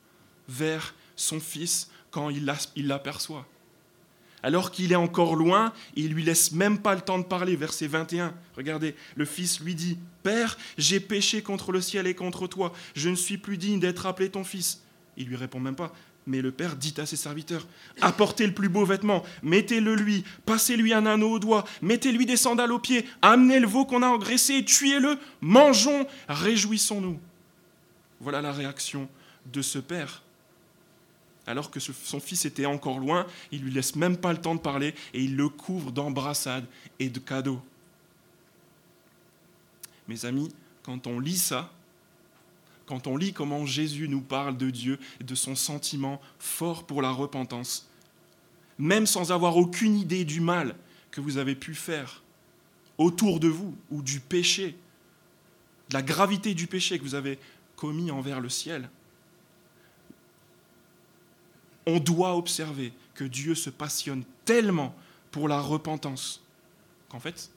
vers 0.48 0.94
son 1.16 1.40
fils 1.40 1.90
quand 2.10 2.30
il 2.30 2.46
l'aperçoit. 2.86 3.46
Alors 4.42 4.70
qu'il 4.70 4.92
est 4.92 4.96
encore 4.96 5.34
loin, 5.34 5.72
il 5.96 6.12
lui 6.12 6.22
laisse 6.22 6.52
même 6.52 6.78
pas 6.78 6.94
le 6.94 7.00
temps 7.00 7.18
de 7.18 7.24
parler. 7.24 7.56
Verset 7.56 7.88
21, 7.88 8.32
regardez, 8.56 8.94
le 9.16 9.24
fils 9.24 9.60
lui 9.60 9.74
dit, 9.74 9.98
Père, 10.22 10.56
j'ai 10.78 11.00
péché 11.00 11.42
contre 11.42 11.72
le 11.72 11.80
ciel 11.80 12.06
et 12.06 12.14
contre 12.14 12.46
toi, 12.46 12.72
je 12.94 13.08
ne 13.08 13.16
suis 13.16 13.38
plus 13.38 13.56
digne 13.56 13.80
d'être 13.80 14.06
appelé 14.06 14.30
ton 14.30 14.44
fils. 14.44 14.82
Il 15.16 15.26
lui 15.26 15.36
répond 15.36 15.58
même 15.58 15.74
pas, 15.74 15.92
mais 16.26 16.42
le 16.42 16.50
père 16.50 16.76
dit 16.76 16.94
à 16.98 17.06
ses 17.06 17.16
serviteurs, 17.16 17.66
apportez 18.00 18.46
le 18.46 18.54
plus 18.54 18.68
beau 18.68 18.84
vêtement, 18.84 19.22
mettez-le 19.42 19.94
lui, 19.94 20.24
passez-lui 20.44 20.92
un 20.92 21.06
anneau 21.06 21.32
au 21.32 21.38
doigt, 21.38 21.64
mettez-lui 21.82 22.26
des 22.26 22.36
sandales 22.36 22.72
aux 22.72 22.78
pieds, 22.78 23.06
amenez 23.22 23.60
le 23.60 23.66
veau 23.66 23.84
qu'on 23.84 24.02
a 24.02 24.08
engraissé, 24.08 24.64
tuez-le, 24.64 25.18
mangeons, 25.40 26.06
réjouissons-nous. 26.28 27.18
Voilà 28.20 28.42
la 28.42 28.52
réaction 28.52 29.08
de 29.52 29.62
ce 29.62 29.78
père 29.78 30.22
alors 31.46 31.70
que 31.70 31.78
son 31.78 32.20
fils 32.20 32.44
était 32.44 32.66
encore 32.66 32.98
loin, 32.98 33.26
il 33.52 33.62
lui 33.62 33.70
laisse 33.70 33.94
même 33.94 34.16
pas 34.16 34.32
le 34.32 34.40
temps 34.40 34.54
de 34.54 34.60
parler 34.60 34.94
et 35.14 35.22
il 35.22 35.36
le 35.36 35.48
couvre 35.48 35.92
d'embrassades 35.92 36.66
et 36.98 37.08
de 37.08 37.20
cadeaux. 37.20 37.62
Mes 40.08 40.24
amis, 40.24 40.52
quand 40.82 41.06
on 41.06 41.20
lit 41.20 41.38
ça, 41.38 41.72
quand 42.86 43.06
on 43.06 43.16
lit 43.16 43.32
comment 43.32 43.66
Jésus 43.66 44.08
nous 44.08 44.20
parle 44.20 44.56
de 44.56 44.70
Dieu 44.70 44.98
et 45.20 45.24
de 45.24 45.34
son 45.34 45.54
sentiment 45.54 46.20
fort 46.38 46.84
pour 46.84 47.02
la 47.02 47.10
repentance, 47.10 47.88
même 48.78 49.06
sans 49.06 49.32
avoir 49.32 49.56
aucune 49.56 49.96
idée 49.96 50.24
du 50.24 50.40
mal 50.40 50.76
que 51.10 51.20
vous 51.20 51.38
avez 51.38 51.54
pu 51.54 51.74
faire 51.74 52.22
autour 52.98 53.40
de 53.40 53.48
vous 53.48 53.74
ou 53.90 54.02
du 54.02 54.20
péché, 54.20 54.76
de 55.90 55.94
la 55.94 56.02
gravité 56.02 56.54
du 56.54 56.66
péché 56.66 56.98
que 56.98 57.04
vous 57.04 57.14
avez 57.14 57.38
commis 57.74 58.10
envers 58.10 58.40
le 58.40 58.48
ciel, 58.48 58.88
on 61.86 62.00
doit 62.00 62.36
observer 62.36 62.92
que 63.14 63.24
Dieu 63.24 63.54
se 63.54 63.70
passionne 63.70 64.24
tellement 64.44 64.94
pour 65.30 65.48
la 65.48 65.60
repentance 65.60 66.42
qu'en 67.08 67.20
fait, 67.20 67.50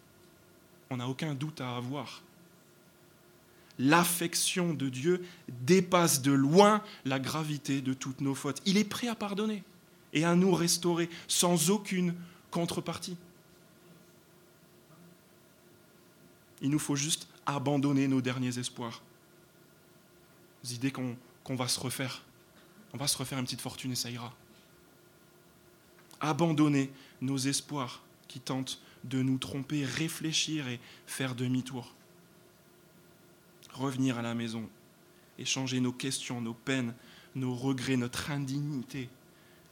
on 0.90 0.98
n'a 0.98 1.08
aucun 1.08 1.34
doute 1.34 1.62
à 1.62 1.76
avoir. 1.76 2.22
L'affection 3.80 4.74
de 4.74 4.90
Dieu 4.90 5.26
dépasse 5.48 6.22
de 6.22 6.32
loin 6.32 6.84
la 7.06 7.20
gravité 7.20 7.82
de 7.82 7.94
toutes 7.94 8.22
nos 8.22 8.36
fautes. 8.36 8.62
Il 8.66 8.78
est 8.78 8.84
prêt 8.84 9.08
à 9.08 9.16
pardonner 9.16 9.64
et 10.14 10.26
à 10.26 10.36
nous 10.36 10.54
restaurer 10.54 11.10
sans 11.28 11.72
aucune 11.72 12.14
contrepartie. 12.52 13.18
Il 16.62 16.70
nous 16.70 16.80
faut 16.80 16.98
juste 16.98 17.28
abandonner 17.46 18.08
nos 18.08 18.22
derniers 18.22 18.60
espoirs, 18.60 19.02
les 20.64 20.76
idées 20.76 20.92
qu'on 20.92 21.56
va 21.56 21.68
se 21.68 21.80
refaire 21.80 22.22
on 22.94 22.98
va 22.98 23.08
se 23.08 23.18
refaire 23.18 23.38
une 23.38 23.46
petite 23.46 23.62
fortune 23.62 23.92
et 23.92 23.96
ça 23.96 24.10
ira. 24.10 24.34
Abandonner 26.20 26.92
nos 27.22 27.38
espoirs 27.38 28.02
qui 28.28 28.40
tentent 28.40 28.82
de 29.04 29.22
nous 29.22 29.38
tromper, 29.38 29.86
réfléchir 29.86 30.68
et 30.68 30.80
faire 31.08 31.36
demi-tour. 31.36 31.94
Revenir 33.80 34.18
à 34.18 34.22
la 34.22 34.36
maison, 34.36 34.70
échanger 35.38 35.80
nos 35.80 35.94
questions, 35.94 36.42
nos 36.42 36.54
peines, 36.54 36.94
nos 37.34 37.56
regrets, 37.56 37.96
notre 37.96 38.30
indignité 38.30 39.08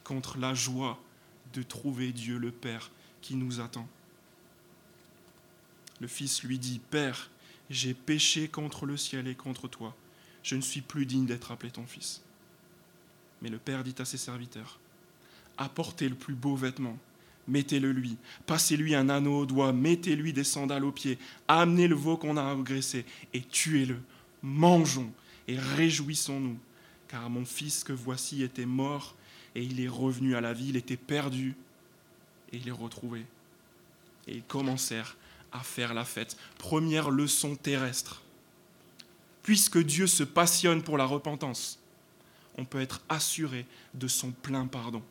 contre 0.02 0.38
la 0.38 0.54
joie 0.54 0.98
de 1.52 1.62
trouver 1.62 2.12
Dieu 2.12 2.38
le 2.38 2.50
Père 2.50 2.90
qui 3.20 3.36
nous 3.36 3.60
attend. 3.60 3.86
Le 6.00 6.06
Fils 6.06 6.42
lui 6.42 6.58
dit, 6.58 6.78
Père, 6.78 7.30
j'ai 7.68 7.92
péché 7.92 8.48
contre 8.48 8.86
le 8.86 8.96
ciel 8.96 9.28
et 9.28 9.34
contre 9.34 9.68
toi. 9.68 9.94
Je 10.42 10.56
ne 10.56 10.62
suis 10.62 10.80
plus 10.80 11.04
digne 11.04 11.26
d'être 11.26 11.52
appelé 11.52 11.70
ton 11.70 11.86
Fils. 11.86 12.22
Mais 13.42 13.50
le 13.50 13.58
Père 13.58 13.84
dit 13.84 13.94
à 13.98 14.06
ses 14.06 14.16
serviteurs, 14.16 14.80
apportez 15.58 16.08
le 16.08 16.14
plus 16.14 16.34
beau 16.34 16.56
vêtement, 16.56 16.96
mettez-le 17.48 17.90
lui, 17.90 18.16
passez-lui 18.46 18.94
un 18.94 19.08
anneau 19.08 19.40
au 19.40 19.46
doigt, 19.46 19.72
mettez-lui 19.72 20.32
des 20.32 20.44
sandales 20.44 20.84
aux 20.84 20.92
pieds, 20.92 21.18
amenez 21.48 21.88
le 21.88 21.94
veau 21.94 22.16
qu'on 22.16 22.36
a 22.36 22.50
agressé 22.50 23.04
et 23.34 23.40
tuez-le. 23.42 23.98
Mangeons 24.42 25.10
et 25.48 25.58
réjouissons-nous, 25.58 26.58
car 27.08 27.28
mon 27.30 27.44
fils 27.44 27.82
que 27.82 27.92
voici 27.92 28.42
était 28.42 28.66
mort 28.66 29.16
et 29.54 29.62
il 29.62 29.80
est 29.80 29.88
revenu 29.88 30.36
à 30.36 30.40
la 30.40 30.52
vie, 30.52 30.68
il 30.68 30.76
était 30.76 30.96
perdu 30.96 31.56
et 32.52 32.58
il 32.58 32.68
est 32.68 32.72
retrouvé. 32.72 33.24
Et 34.26 34.36
ils 34.36 34.42
commencèrent 34.42 35.16
à 35.50 35.60
faire 35.60 35.94
la 35.94 36.04
fête. 36.04 36.36
Première 36.58 37.10
leçon 37.10 37.56
terrestre. 37.56 38.22
Puisque 39.42 39.82
Dieu 39.82 40.06
se 40.06 40.22
passionne 40.22 40.82
pour 40.82 40.98
la 40.98 41.06
repentance, 41.06 41.78
on 42.58 42.64
peut 42.64 42.80
être 42.80 43.00
assuré 43.08 43.64
de 43.94 44.08
son 44.08 44.30
plein 44.30 44.66
pardon. 44.66 45.02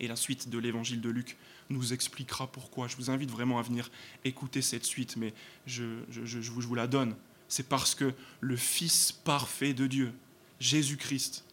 Et 0.00 0.08
la 0.08 0.16
suite 0.16 0.48
de 0.48 0.58
l'évangile 0.58 1.00
de 1.00 1.08
Luc 1.08 1.36
nous 1.70 1.92
expliquera 1.92 2.46
pourquoi. 2.46 2.88
Je 2.88 2.96
vous 2.96 3.10
invite 3.10 3.30
vraiment 3.30 3.58
à 3.58 3.62
venir 3.62 3.90
écouter 4.24 4.62
cette 4.62 4.84
suite, 4.84 5.16
mais 5.16 5.32
je, 5.66 5.84
vous 6.60 6.74
la 6.74 6.86
donne. 6.86 7.16
C'est 7.48 7.68
parce 7.68 7.94
que 7.94 8.12
le 8.40 8.56
Fils 8.56 9.12
parfait 9.12 9.74
de 9.74 9.86
Dieu, 9.86 10.12
Jésus-Christ, 10.60 11.44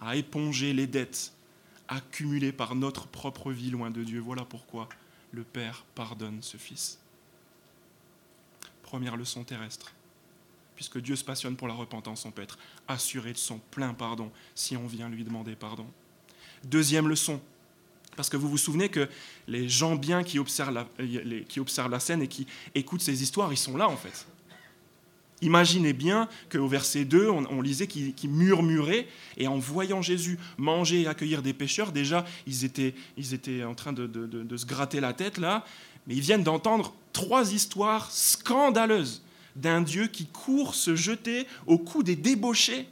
a 0.00 0.16
épongé 0.16 0.72
les 0.72 0.86
dettes 0.86 1.32
accumulées 1.88 2.52
par 2.52 2.74
notre 2.74 3.06
propre 3.08 3.52
vie 3.52 3.70
loin 3.70 3.90
de 3.90 4.04
Dieu. 4.04 4.20
Voilà 4.20 4.44
pourquoi 4.44 4.88
le 5.32 5.42
Père 5.42 5.84
pardonne 5.94 6.42
ce 6.42 6.56
Fils. 6.56 6.98
Première 8.82 9.16
leçon 9.16 9.44
terrestre 9.44 9.92
puisque 10.80 10.98
Dieu 10.98 11.14
se 11.14 11.24
passionne 11.24 11.56
pour 11.56 11.68
la 11.68 11.74
repentance, 11.74 12.24
on 12.24 12.30
peut 12.30 12.40
être 12.40 12.58
assuré 12.88 13.34
de 13.34 13.38
son 13.38 13.58
plein 13.58 13.92
pardon 13.92 14.32
si 14.54 14.78
on 14.78 14.86
vient 14.86 15.10
lui 15.10 15.24
demander 15.24 15.54
pardon. 15.54 15.86
Deuxième 16.64 17.06
leçon, 17.06 17.38
parce 18.20 18.28
que 18.28 18.36
vous 18.36 18.50
vous 18.50 18.58
souvenez 18.58 18.90
que 18.90 19.08
les 19.48 19.66
gens 19.66 19.96
bien 19.96 20.22
qui 20.24 20.38
observent 20.38 20.74
la, 20.74 20.86
qui 21.48 21.58
observent 21.58 21.90
la 21.90 22.00
scène 22.00 22.20
et 22.20 22.28
qui 22.28 22.46
écoutent 22.74 23.00
ces 23.00 23.22
histoires, 23.22 23.50
ils 23.50 23.56
sont 23.56 23.78
là 23.78 23.88
en 23.88 23.96
fait. 23.96 24.26
Imaginez 25.40 25.94
bien 25.94 26.28
qu'au 26.52 26.68
verset 26.68 27.06
2, 27.06 27.30
on, 27.30 27.62
lisait 27.62 27.86
qu'ils 27.86 28.28
murmuraient, 28.28 29.08
et 29.38 29.48
en 29.48 29.56
voyant 29.56 30.02
Jésus 30.02 30.38
manger 30.58 31.00
et 31.00 31.06
accueillir 31.06 31.40
des 31.40 31.54
pêcheurs, 31.54 31.92
déjà, 31.92 32.26
ils 32.46 32.66
étaient, 32.66 32.94
ils 33.16 33.32
étaient 33.32 33.64
en 33.64 33.74
train 33.74 33.94
de, 33.94 34.06
de 34.06 34.56
se 34.58 34.66
gratter 34.66 35.00
la 35.00 35.14
tête 35.14 35.38
là, 35.38 35.64
mais 36.06 36.14
ils 36.14 36.20
viennent 36.20 36.44
d'entendre 36.44 36.92
trois 37.14 37.54
histoires 37.54 38.10
scandaleuses 38.10 39.22
d'un 39.56 39.80
Dieu 39.80 40.08
qui 40.08 40.26
court 40.26 40.74
se 40.74 40.94
jeter 40.94 41.46
au 41.66 41.78
cou 41.78 42.02
des 42.02 42.16
débauchés. 42.16 42.86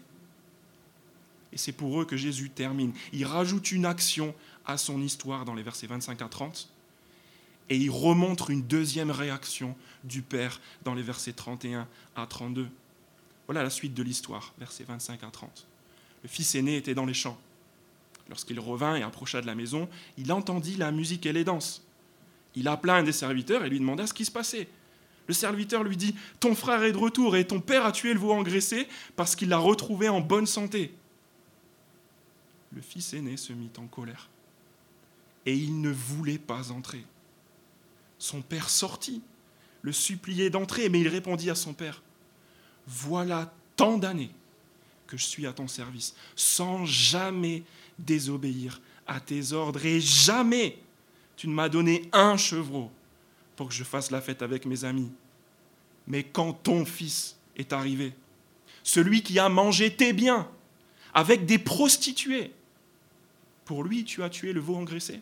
Et 1.53 1.59
c'est 1.59 1.73
pour 1.73 2.01
eux 2.01 2.05
que 2.05 2.17
Jésus 2.17 2.49
termine. 2.49 2.93
Il 3.13 3.25
rajoute 3.25 3.73
une 3.73 3.87
action 3.87 4.35
à 4.69 4.77
son 4.77 5.03
histoire 5.03 5.45
dans 5.45 5.55
les 5.55 5.63
versets 5.63 5.89
25 5.89 6.23
à 6.23 6.29
30, 6.29 6.69
et 7.71 7.77
il 7.77 7.91
remontre 7.91 8.51
une 8.51 8.63
deuxième 8.63 9.11
réaction 9.11 9.75
du 10.05 10.23
Père 10.23 10.61
dans 10.85 10.95
les 10.95 11.03
versets 11.03 11.33
31 11.33 11.89
à 12.15 12.27
32. 12.27 12.69
Voilà 13.47 13.63
la 13.63 13.71
suite 13.71 13.95
de 13.95 14.03
l'histoire, 14.03 14.55
versets 14.59 14.85
25 14.85 15.25
à 15.25 15.31
30. 15.31 15.67
Le 16.23 16.29
fils 16.29 16.55
aîné 16.55 16.77
était 16.77 16.95
dans 16.95 17.07
les 17.07 17.15
champs. 17.15 17.39
Lorsqu'il 18.29 18.61
revint 18.61 18.97
et 18.97 19.03
approcha 19.03 19.41
de 19.41 19.47
la 19.47 19.55
maison, 19.55 19.89
il 20.19 20.33
entendit 20.33 20.77
la 20.77 20.93
musique 20.93 21.25
et 21.25 21.33
les 21.33 21.45
danses. 21.45 21.83
Il 22.55 22.69
appela 22.69 22.97
un 22.97 23.03
des 23.03 23.13
serviteurs 23.13 23.65
et 23.65 23.71
lui 23.71 23.79
demanda 23.79 24.07
ce 24.07 24.15
qui 24.15 24.25
se 24.25 24.31
passait. 24.31 24.69
Le 25.27 25.35
serviteur 25.35 25.83
lui 25.83 25.97
dit, 25.97 26.15
Ton 26.41 26.55
frère 26.55 26.83
est 26.83 26.93
de 26.93 26.99
retour 26.99 27.37
et 27.37 27.47
ton 27.47 27.61
père 27.61 27.87
a 27.87 27.93
tué 27.93 28.13
le 28.13 28.19
veau 28.19 28.33
engraissé 28.33 28.87
parce 29.17 29.35
qu'il 29.35 29.49
l'a 29.49 29.59
retrouvé 29.59 30.09
en 30.09 30.21
bonne 30.21 30.47
santé. 30.47 30.95
Le 32.75 32.83
fils 32.83 33.15
aîné 33.15 33.37
se 33.39 33.53
mit 33.53 33.71
en 33.79 33.87
colère 33.87 34.29
et 35.47 35.55
il 35.55 35.81
ne 35.81 35.91
voulait 35.91 36.39
pas 36.39 36.71
entrer. 36.73 37.05
Son 38.19 38.43
père 38.43 38.69
sortit, 38.71 39.23
le 39.83 39.93
suppliait 39.93 40.51
d'entrer, 40.51 40.89
mais 40.89 41.01
il 41.01 41.09
répondit 41.09 41.51
à 41.51 41.55
son 41.55 41.73
père, 41.73 42.03
Voilà 42.87 43.53
tant 43.77 43.99
d'années 43.99 44.31
que 45.07 45.17
je 45.17 45.25
suis 45.25 45.47
à 45.47 45.53
ton 45.53 45.69
service, 45.69 46.15
sans 46.37 46.85
jamais 46.85 47.63
désobéir 47.99 48.81
à 49.07 49.21
tes 49.21 49.53
ordres, 49.53 49.85
et 49.85 50.01
jamais 50.01 50.79
tu 51.37 51.49
ne 51.49 51.55
m'as 51.55 51.69
donné 51.69 52.03
un 52.13 52.37
chevreau 52.37 52.91
pour 53.57 53.69
que 53.69 53.75
je 53.75 53.85
fasse 53.85 54.11
la 54.11 54.21
fête 54.21 54.43
avec 54.43 54.67
mes 54.67 54.85
amis. 54.85 55.11
Mais 56.07 56.25
quand 56.25 56.53
ton 56.53 56.85
fils 56.85 57.37
est 57.57 57.73
arrivé, 57.73 58.13
celui 58.83 59.23
qui 59.23 59.39
a 59.39 59.49
mangé 59.49 59.95
tes 59.95 60.13
biens 60.13 60.49
avec 61.15 61.47
des 61.47 61.59
prostituées, 61.59 62.53
pour 63.65 63.85
lui 63.85 64.05
tu 64.05 64.23
as 64.23 64.31
tué 64.31 64.53
le 64.53 64.61
veau 64.61 64.77
engraissé. 64.77 65.21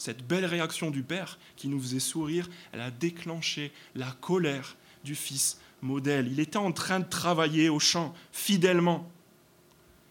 Cette 0.00 0.26
belle 0.26 0.46
réaction 0.46 0.90
du 0.90 1.02
Père 1.02 1.38
qui 1.56 1.68
nous 1.68 1.78
faisait 1.78 2.00
sourire, 2.00 2.48
elle 2.72 2.80
a 2.80 2.90
déclenché 2.90 3.70
la 3.94 4.10
colère 4.20 4.76
du 5.04 5.14
Fils 5.14 5.60
modèle. 5.82 6.26
Il 6.32 6.40
était 6.40 6.56
en 6.56 6.72
train 6.72 7.00
de 7.00 7.08
travailler 7.08 7.68
au 7.68 7.78
champ 7.78 8.14
fidèlement. 8.32 9.06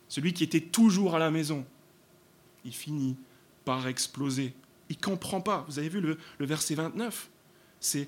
Celui 0.07 0.33
qui 0.33 0.43
était 0.43 0.61
toujours 0.61 1.15
à 1.15 1.19
la 1.19 1.31
maison, 1.31 1.65
il 2.63 2.73
finit 2.73 3.17
par 3.65 3.87
exploser 3.87 4.53
il 4.89 4.97
ne 4.97 5.01
comprend 5.01 5.41
pas. 5.41 5.65
Vous 5.67 5.79
avez 5.79 5.89
vu 5.89 6.01
le, 6.01 6.17
verset 6.39 6.75
29 6.75 7.29
ces, 7.79 8.07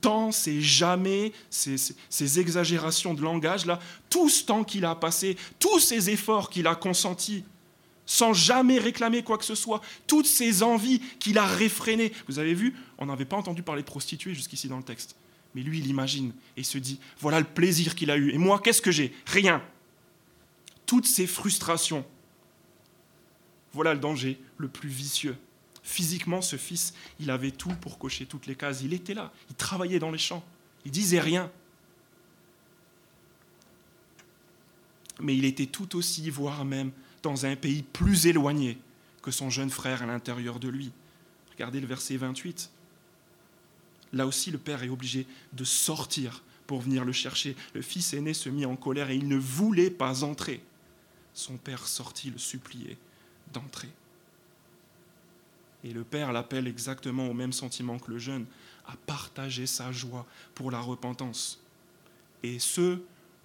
temps, 0.00 0.32
ces 0.32 0.60
jamais, 0.60 1.32
ces, 1.48 1.76
ces, 2.08 2.40
exagérations 2.40 3.14
de 3.14 3.22
langage, 3.22 3.64
là, 3.64 3.78
tout 4.10 4.28
ce 4.28 4.44
temps 4.44 4.64
qu'il 4.64 4.84
a 4.84 4.96
passé, 4.96 5.36
tous 5.60 5.78
ces 5.78 6.10
efforts 6.10 6.50
qu'il 6.50 6.66
a 6.66 6.74
consentis 6.74 7.44
sans 8.06 8.32
jamais 8.32 8.78
réclamer 8.78 9.22
quoi 9.22 9.36
que 9.36 9.44
ce 9.44 9.54
soit. 9.54 9.82
Toutes 10.06 10.26
ces 10.26 10.62
envies 10.62 11.00
qu'il 11.18 11.38
a 11.38 11.44
réfrénées. 11.44 12.12
Vous 12.28 12.38
avez 12.38 12.54
vu, 12.54 12.74
on 12.98 13.06
n'avait 13.06 13.24
pas 13.24 13.36
entendu 13.36 13.62
parler 13.62 13.82
de 13.82 13.86
prostituées 13.86 14.34
jusqu'ici 14.34 14.68
dans 14.68 14.78
le 14.78 14.84
texte. 14.84 15.16
Mais 15.54 15.62
lui, 15.62 15.78
il 15.78 15.86
imagine 15.88 16.32
et 16.56 16.62
se 16.62 16.78
dit, 16.78 17.00
voilà 17.18 17.40
le 17.40 17.46
plaisir 17.46 17.94
qu'il 17.94 18.10
a 18.10 18.16
eu. 18.16 18.30
Et 18.30 18.38
moi, 18.38 18.60
qu'est-ce 18.60 18.82
que 18.82 18.92
j'ai? 18.92 19.14
Rien. 19.26 19.62
Toutes 20.86 21.06
ces 21.06 21.26
frustrations. 21.26 22.06
Voilà 23.72 23.92
le 23.92 24.00
danger 24.00 24.40
le 24.56 24.68
plus 24.68 24.88
vicieux. 24.88 25.36
Physiquement, 25.82 26.42
ce 26.42 26.56
fils, 26.56 26.94
il 27.20 27.30
avait 27.30 27.52
tout 27.52 27.74
pour 27.80 27.98
cocher 27.98 28.26
toutes 28.26 28.46
les 28.46 28.54
cases. 28.54 28.82
Il 28.82 28.92
était 28.92 29.14
là, 29.14 29.32
il 29.50 29.54
travaillait 29.54 29.98
dans 29.98 30.10
les 30.10 30.18
champs, 30.18 30.44
il 30.84 30.90
disait 30.90 31.20
rien. 31.20 31.50
Mais 35.20 35.36
il 35.36 35.44
était 35.44 35.66
tout 35.66 35.96
aussi, 35.96 36.28
voire 36.28 36.64
même 36.64 36.90
dans 37.26 37.44
un 37.44 37.56
pays 37.56 37.82
plus 37.82 38.28
éloigné 38.28 38.78
que 39.20 39.32
son 39.32 39.50
jeune 39.50 39.70
frère 39.70 40.00
à 40.00 40.06
l'intérieur 40.06 40.60
de 40.60 40.68
lui. 40.68 40.92
Regardez 41.50 41.80
le 41.80 41.86
verset 41.88 42.16
28. 42.16 42.70
Là 44.12 44.28
aussi, 44.28 44.52
le 44.52 44.58
père 44.58 44.84
est 44.84 44.88
obligé 44.88 45.26
de 45.52 45.64
sortir 45.64 46.44
pour 46.68 46.80
venir 46.80 47.04
le 47.04 47.10
chercher. 47.10 47.56
Le 47.74 47.82
fils 47.82 48.14
aîné 48.14 48.32
se 48.32 48.48
mit 48.48 48.64
en 48.64 48.76
colère 48.76 49.10
et 49.10 49.16
il 49.16 49.26
ne 49.26 49.36
voulait 49.36 49.90
pas 49.90 50.22
entrer. 50.22 50.62
Son 51.34 51.56
père 51.56 51.88
sortit 51.88 52.30
le 52.30 52.38
supplier 52.38 52.96
d'entrer. 53.52 53.90
Et 55.82 55.92
le 55.92 56.04
père 56.04 56.32
l'appelle 56.32 56.68
exactement 56.68 57.28
au 57.28 57.34
même 57.34 57.52
sentiment 57.52 57.98
que 57.98 58.12
le 58.12 58.18
jeune, 58.18 58.46
à 58.86 58.94
partager 59.04 59.66
sa 59.66 59.90
joie 59.90 60.26
pour 60.54 60.70
la 60.70 60.80
repentance. 60.80 61.60
Et 62.44 62.60
ce, 62.60 63.00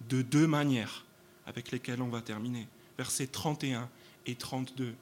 de 0.08 0.22
deux 0.22 0.46
manières 0.46 1.04
avec 1.46 1.72
lesquelles 1.72 2.00
on 2.00 2.08
va 2.08 2.22
terminer. 2.22 2.68
Versets 3.02 3.26
31 3.26 3.88
et 4.26 4.36
32. 4.36 4.94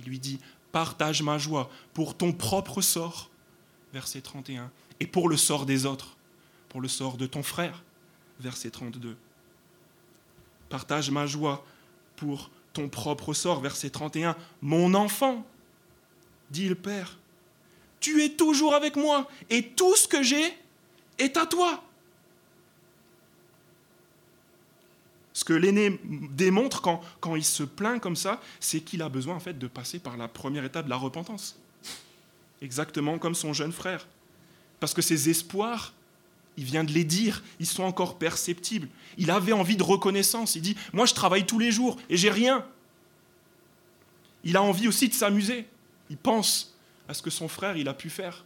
Il 0.00 0.06
lui 0.06 0.18
dit, 0.18 0.40
partage 0.72 1.22
ma 1.22 1.38
joie 1.38 1.70
pour 1.94 2.16
ton 2.16 2.32
propre 2.32 2.80
sort. 2.80 3.30
Verset 3.92 4.22
31 4.22 4.72
et 4.98 5.06
pour 5.06 5.28
le 5.28 5.36
sort 5.36 5.64
des 5.64 5.86
autres, 5.86 6.16
pour 6.68 6.80
le 6.80 6.88
sort 6.88 7.16
de 7.16 7.26
ton 7.26 7.44
frère. 7.44 7.84
Verset 8.40 8.70
32. 8.70 9.16
Partage 10.68 11.12
ma 11.12 11.26
joie 11.26 11.64
pour 12.16 12.50
ton 12.72 12.88
propre 12.88 13.32
sort. 13.34 13.60
Verset 13.60 13.90
31. 13.90 14.36
Mon 14.60 14.94
enfant, 14.94 15.46
dit 16.50 16.68
le 16.68 16.74
Père, 16.74 17.18
tu 18.00 18.24
es 18.24 18.30
toujours 18.30 18.74
avec 18.74 18.96
moi 18.96 19.28
et 19.48 19.68
tout 19.68 19.94
ce 19.94 20.08
que 20.08 20.24
j'ai 20.24 20.58
est 21.18 21.36
à 21.36 21.46
toi. 21.46 21.84
Ce 25.38 25.44
que 25.44 25.52
l'aîné 25.52 26.00
démontre 26.32 26.82
quand, 26.82 27.36
il 27.36 27.44
se 27.44 27.62
plaint 27.62 28.00
comme 28.02 28.16
ça, 28.16 28.40
c'est 28.58 28.80
qu'il 28.80 29.02
a 29.02 29.08
besoin 29.08 29.36
en 29.36 29.38
fait 29.38 29.56
de 29.56 29.68
passer 29.68 30.00
par 30.00 30.16
la 30.16 30.26
première 30.26 30.64
étape 30.64 30.86
de 30.86 30.90
la 30.90 30.96
repentance. 30.96 31.60
Exactement 32.60 33.20
comme 33.20 33.36
son 33.36 33.52
jeune 33.52 33.70
frère. 33.70 34.08
Parce 34.80 34.94
que 34.94 35.00
ses 35.00 35.30
espoirs, 35.30 35.94
il 36.56 36.64
vient 36.64 36.82
de 36.82 36.90
les 36.90 37.04
dire, 37.04 37.44
ils 37.60 37.66
sont 37.66 37.84
encore 37.84 38.18
perceptibles. 38.18 38.88
Il 39.16 39.30
avait 39.30 39.52
envie 39.52 39.76
de 39.76 39.84
reconnaissance. 39.84 40.56
Il 40.56 40.62
dit, 40.62 40.76
moi 40.92 41.06
je 41.06 41.14
travaille 41.14 41.46
tous 41.46 41.60
les 41.60 41.70
jours 41.70 41.98
et 42.10 42.16
j'ai 42.16 42.32
rien. 42.32 42.66
Il 44.42 44.56
a 44.56 44.62
envie 44.64 44.88
aussi 44.88 45.08
de 45.08 45.14
s'amuser. 45.14 45.68
Il 46.10 46.16
pense 46.16 46.76
à 47.06 47.14
ce 47.14 47.22
que 47.22 47.30
son 47.30 47.46
frère 47.46 47.76
il 47.76 47.88
a 47.88 47.94
pu 47.94 48.10
faire. 48.10 48.44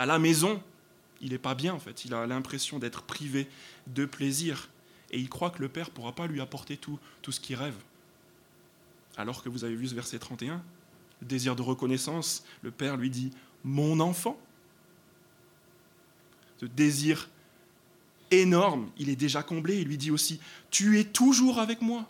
À 0.00 0.06
la 0.06 0.18
maison, 0.18 0.60
il 1.20 1.30
n'est 1.30 1.38
pas 1.38 1.54
bien 1.54 1.72
en 1.72 1.78
fait. 1.78 2.04
Il 2.04 2.14
a 2.14 2.26
l'impression 2.26 2.80
d'être 2.80 3.02
privé 3.02 3.46
de 3.86 4.06
plaisir. 4.06 4.70
Et 5.12 5.18
il 5.18 5.28
croit 5.28 5.50
que 5.50 5.60
le 5.60 5.68
Père 5.68 5.88
ne 5.88 5.92
pourra 5.92 6.12
pas 6.12 6.26
lui 6.26 6.40
apporter 6.40 6.76
tout, 6.76 6.98
ce 7.28 7.40
qu'il 7.40 7.56
rêve. 7.56 7.76
Alors 9.16 9.42
que 9.42 9.48
vous 9.48 9.64
avez 9.64 9.74
vu 9.74 9.86
ce 9.86 9.94
verset 9.94 10.18
31, 10.18 10.62
le 11.20 11.26
désir 11.26 11.54
de 11.54 11.62
reconnaissance, 11.62 12.44
le 12.62 12.70
Père 12.70 12.96
lui 12.96 13.10
dit 13.10 13.30
mon 13.62 14.00
enfant. 14.00 14.38
Ce 16.58 16.66
désir 16.66 17.28
énorme, 18.30 18.90
il 18.96 19.10
est 19.10 19.16
déjà 19.16 19.42
comblé. 19.42 19.80
Il 19.80 19.88
lui 19.88 19.98
dit 19.98 20.10
aussi, 20.10 20.40
tu 20.70 20.98
es 20.98 21.04
toujours 21.04 21.58
avec 21.58 21.82
moi. 21.82 22.08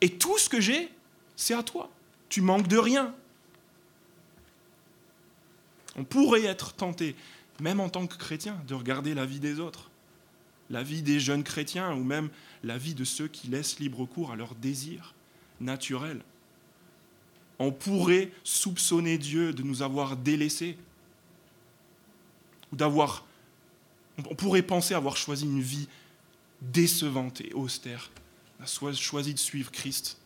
Et 0.00 0.10
tout 0.10 0.38
ce 0.38 0.48
que 0.48 0.60
j'ai, 0.60 0.90
c'est 1.36 1.54
à 1.54 1.62
toi. 1.62 1.90
Tu 2.28 2.40
manques 2.40 2.68
de 2.68 2.78
rien. 2.78 3.14
On 5.96 6.04
pourrait 6.04 6.44
être 6.44 6.72
tenté, 6.72 7.16
même 7.60 7.80
en 7.80 7.88
tant 7.88 8.06
que 8.06 8.16
chrétien, 8.16 8.60
de 8.66 8.74
regarder 8.74 9.14
la 9.14 9.26
vie 9.26 9.40
des 9.40 9.60
autres, 9.60 9.90
la 10.72 10.82
vie 10.82 11.02
des 11.02 11.20
jeunes 11.20 11.44
chrétiens 11.44 11.94
ou 11.94 12.02
même 12.02 12.30
la 12.64 12.78
vie 12.78 12.94
de 12.94 13.04
ceux 13.04 13.28
qui 13.28 13.46
laissent 13.46 13.78
libre 13.78 14.04
cours 14.06 14.32
à 14.32 14.36
leurs 14.36 14.56
désirs 14.56 15.14
naturels 15.60 16.22
on 17.62 17.70
pourrait 17.70 18.32
soupçonner 18.42 19.18
Dieu 19.18 19.52
de 19.52 19.62
nous 19.62 19.82
avoir 19.82 20.16
délaissés, 20.16 20.76
ou 22.72 22.76
d'avoir, 22.76 23.24
on 24.18 24.34
pourrait 24.34 24.62
penser 24.62 24.94
avoir 24.94 25.16
choisi 25.16 25.44
une 25.44 25.60
vie 25.60 25.88
décevante 26.60 27.40
et 27.40 27.52
austère. 27.52 28.10
On 28.60 28.64
a 28.64 28.92
choisi 28.92 29.34
de 29.34 29.38
suivre 29.38 29.70
Christ 29.70 30.18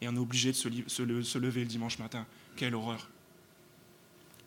et 0.00 0.08
on 0.08 0.14
est 0.14 0.18
obligé 0.18 0.52
de 0.52 0.56
se 0.56 1.38
lever 1.38 1.60
le 1.60 1.66
dimanche 1.66 1.98
matin. 1.98 2.26
Quelle 2.56 2.74
horreur. 2.74 3.08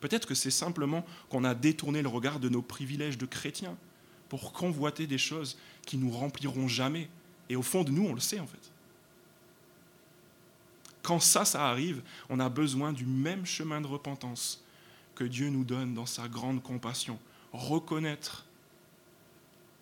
Peut-être 0.00 0.26
que 0.26 0.34
c'est 0.34 0.50
simplement 0.50 1.04
qu'on 1.28 1.44
a 1.44 1.54
détourné 1.54 2.00
le 2.00 2.08
regard 2.08 2.40
de 2.40 2.48
nos 2.48 2.62
privilèges 2.62 3.18
de 3.18 3.26
chrétiens 3.26 3.76
pour 4.30 4.52
convoiter 4.52 5.06
des 5.06 5.18
choses 5.18 5.58
qui 5.84 5.98
nous 5.98 6.10
rempliront 6.10 6.68
jamais. 6.68 7.10
Et 7.50 7.56
au 7.56 7.62
fond 7.62 7.82
de 7.82 7.90
nous, 7.90 8.06
on 8.06 8.14
le 8.14 8.20
sait 8.20 8.40
en 8.40 8.46
fait. 8.46 8.70
Quand 11.02 11.18
ça, 11.18 11.44
ça 11.44 11.68
arrive, 11.68 12.02
on 12.28 12.38
a 12.38 12.48
besoin 12.48 12.92
du 12.92 13.04
même 13.04 13.44
chemin 13.44 13.80
de 13.80 13.86
repentance 13.86 14.62
que 15.16 15.24
Dieu 15.24 15.50
nous 15.50 15.64
donne 15.64 15.94
dans 15.94 16.06
sa 16.06 16.28
grande 16.28 16.62
compassion. 16.62 17.18
Reconnaître 17.52 18.46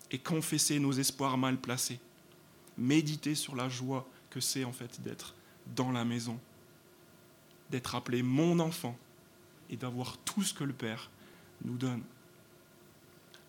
et 0.09 0.17
confesser 0.17 0.79
nos 0.79 0.93
espoirs 0.93 1.37
mal 1.37 1.57
placés. 1.57 1.99
Méditer 2.75 3.35
sur 3.35 3.55
la 3.55 3.69
joie 3.69 4.09
que 4.31 4.39
c'est 4.39 4.63
en 4.63 4.73
fait 4.73 5.01
d'être 5.01 5.35
dans 5.75 5.91
la 5.91 6.05
maison, 6.05 6.39
d'être 7.69 7.93
appelé 7.93 8.23
mon 8.23 8.59
enfant 8.59 8.97
et 9.69 9.77
d'avoir 9.77 10.17
tout 10.19 10.41
ce 10.41 10.55
que 10.55 10.63
le 10.63 10.73
Père 10.73 11.11
nous 11.63 11.77
donne. 11.77 12.01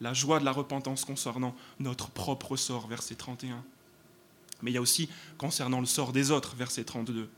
La 0.00 0.14
joie 0.14 0.40
de 0.40 0.44
la 0.44 0.52
repentance 0.52 1.04
concernant 1.04 1.54
notre 1.78 2.10
propre 2.10 2.56
sort, 2.56 2.86
verset 2.86 3.16
31. 3.16 3.62
Mais 4.62 4.70
il 4.70 4.74
y 4.74 4.78
a 4.78 4.80
aussi 4.80 5.08
concernant 5.38 5.80
le 5.80 5.86
sort 5.86 6.12
des 6.12 6.30
autres, 6.30 6.54
verset 6.56 6.84
32. 6.84 7.28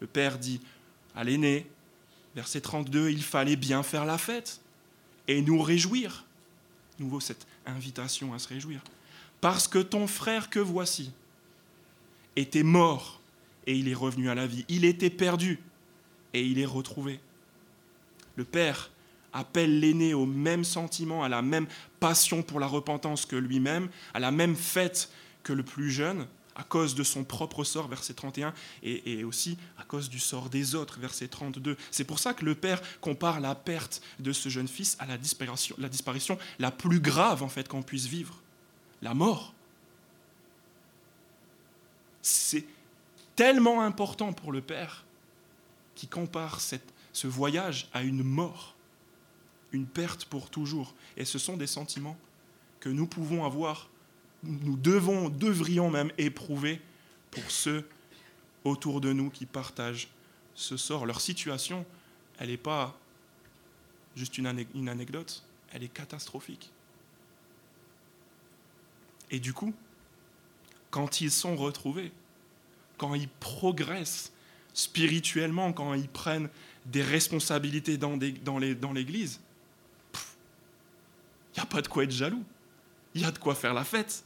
Le 0.00 0.06
Père 0.06 0.38
dit 0.38 0.60
à 1.14 1.24
l'aîné, 1.24 1.66
verset 2.34 2.60
32, 2.60 3.10
il 3.10 3.22
fallait 3.22 3.56
bien 3.56 3.82
faire 3.82 4.04
la 4.04 4.18
fête 4.18 4.60
et 5.28 5.42
nous 5.42 5.60
réjouir. 5.60 6.24
Nouveau 6.98 7.20
cette 7.20 7.46
invitation 7.66 8.34
à 8.34 8.38
se 8.38 8.48
réjouir. 8.48 8.82
Parce 9.40 9.68
que 9.68 9.78
ton 9.78 10.06
frère 10.06 10.50
que 10.50 10.60
voici 10.60 11.12
était 12.36 12.62
mort 12.62 13.20
et 13.66 13.76
il 13.76 13.88
est 13.88 13.94
revenu 13.94 14.30
à 14.30 14.34
la 14.34 14.46
vie. 14.46 14.64
Il 14.68 14.84
était 14.84 15.10
perdu 15.10 15.60
et 16.34 16.44
il 16.44 16.58
est 16.58 16.66
retrouvé. 16.66 17.20
Le 18.36 18.44
Père 18.44 18.90
appelle 19.32 19.80
l'aîné 19.80 20.14
au 20.14 20.26
même 20.26 20.64
sentiment, 20.64 21.22
à 21.24 21.28
la 21.28 21.42
même 21.42 21.66
passion 22.00 22.42
pour 22.42 22.60
la 22.60 22.66
repentance 22.66 23.26
que 23.26 23.36
lui-même, 23.36 23.88
à 24.14 24.20
la 24.20 24.30
même 24.30 24.56
fête 24.56 25.10
que 25.42 25.52
le 25.52 25.62
plus 25.62 25.90
jeune, 25.90 26.26
à 26.56 26.62
cause 26.62 26.94
de 26.94 27.02
son 27.02 27.24
propre 27.24 27.64
sort, 27.64 27.88
verset 27.88 28.14
31, 28.14 28.52
et, 28.82 29.24
aussi 29.24 29.56
à 29.78 29.84
cause 29.84 30.10
du 30.10 30.18
sort 30.18 30.50
des 30.50 30.74
autres, 30.74 30.98
verset 30.98 31.28
32. 31.28 31.76
C'est 31.90 32.04
pour 32.04 32.18
ça 32.18 32.34
que 32.34 32.44
le 32.44 32.54
Père 32.54 32.82
compare 33.00 33.40
la 33.40 33.54
perte 33.54 34.02
de 34.18 34.32
ce 34.32 34.48
jeune 34.48 34.68
fils 34.68 34.96
à 34.98 35.06
la 35.06 35.16
disparition 35.16 35.74
la, 35.78 35.88
disparition 35.88 36.38
la 36.58 36.70
plus 36.70 37.00
grave 37.00 37.42
en 37.42 37.48
fait 37.48 37.68
qu'on 37.68 37.82
puisse 37.82 38.06
vivre, 38.06 38.40
la 39.00 39.14
mort. 39.14 39.54
C'est 42.20 42.66
tellement 43.36 43.82
important 43.82 44.32
pour 44.34 44.52
le 44.52 44.60
Père 44.60 45.04
qui 45.94 46.08
compare 46.08 46.60
ce 46.60 47.26
voyage 47.26 47.88
à 47.94 48.02
une 48.02 48.22
mort, 48.22 48.74
une 49.72 49.86
perte 49.86 50.24
pour 50.24 50.50
toujours. 50.50 50.94
Et 51.16 51.24
ce 51.24 51.38
sont 51.38 51.56
des 51.56 51.66
sentiments 51.66 52.16
que 52.80 52.88
nous 52.88 53.06
pouvons 53.06 53.44
avoir 53.44 53.90
nous 54.42 54.76
devons, 54.76 55.28
devrions 55.28 55.90
même 55.90 56.10
éprouver 56.18 56.80
pour 57.30 57.50
ceux 57.50 57.86
autour 58.64 59.00
de 59.00 59.12
nous 59.12 59.30
qui 59.30 59.46
partagent 59.46 60.08
ce 60.54 60.76
sort. 60.76 61.06
Leur 61.06 61.20
situation, 61.20 61.84
elle 62.38 62.48
n'est 62.48 62.56
pas 62.56 62.98
juste 64.16 64.38
une, 64.38 64.46
anecdote, 64.46 65.44
elle 65.72 65.82
est 65.82 65.92
catastrophique. 65.92 66.70
Et 69.30 69.38
du 69.38 69.52
coup, 69.52 69.74
quand 70.90 71.20
ils 71.20 71.30
sont 71.30 71.54
retrouvés, 71.54 72.12
quand 72.98 73.14
ils 73.14 73.28
progressent 73.28 74.32
spirituellement, 74.74 75.72
quand 75.72 75.94
ils 75.94 76.08
prennent 76.08 76.48
des 76.86 77.02
responsabilités 77.02 77.96
dans, 77.96 78.16
dans 78.16 78.92
l'Église, 78.92 79.40
il 81.54 81.58
n'y 81.58 81.62
a 81.62 81.66
pas 81.66 81.82
de 81.82 81.88
quoi 81.88 82.04
être 82.04 82.10
jaloux. 82.10 82.44
Il 83.14 83.22
y 83.22 83.24
a 83.24 83.30
de 83.30 83.38
quoi 83.38 83.54
faire 83.54 83.74
la 83.74 83.84
fête. 83.84 84.24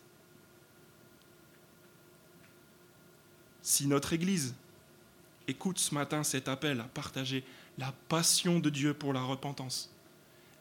Si 3.62 3.86
notre 3.86 4.12
Église 4.12 4.54
écoute 5.48 5.78
ce 5.78 5.94
matin 5.94 6.22
cet 6.22 6.48
appel 6.48 6.80
à 6.80 6.84
partager 6.84 7.44
la 7.78 7.92
passion 8.08 8.58
de 8.58 8.70
Dieu 8.70 8.94
pour 8.94 9.12
la 9.12 9.22
repentance, 9.22 9.90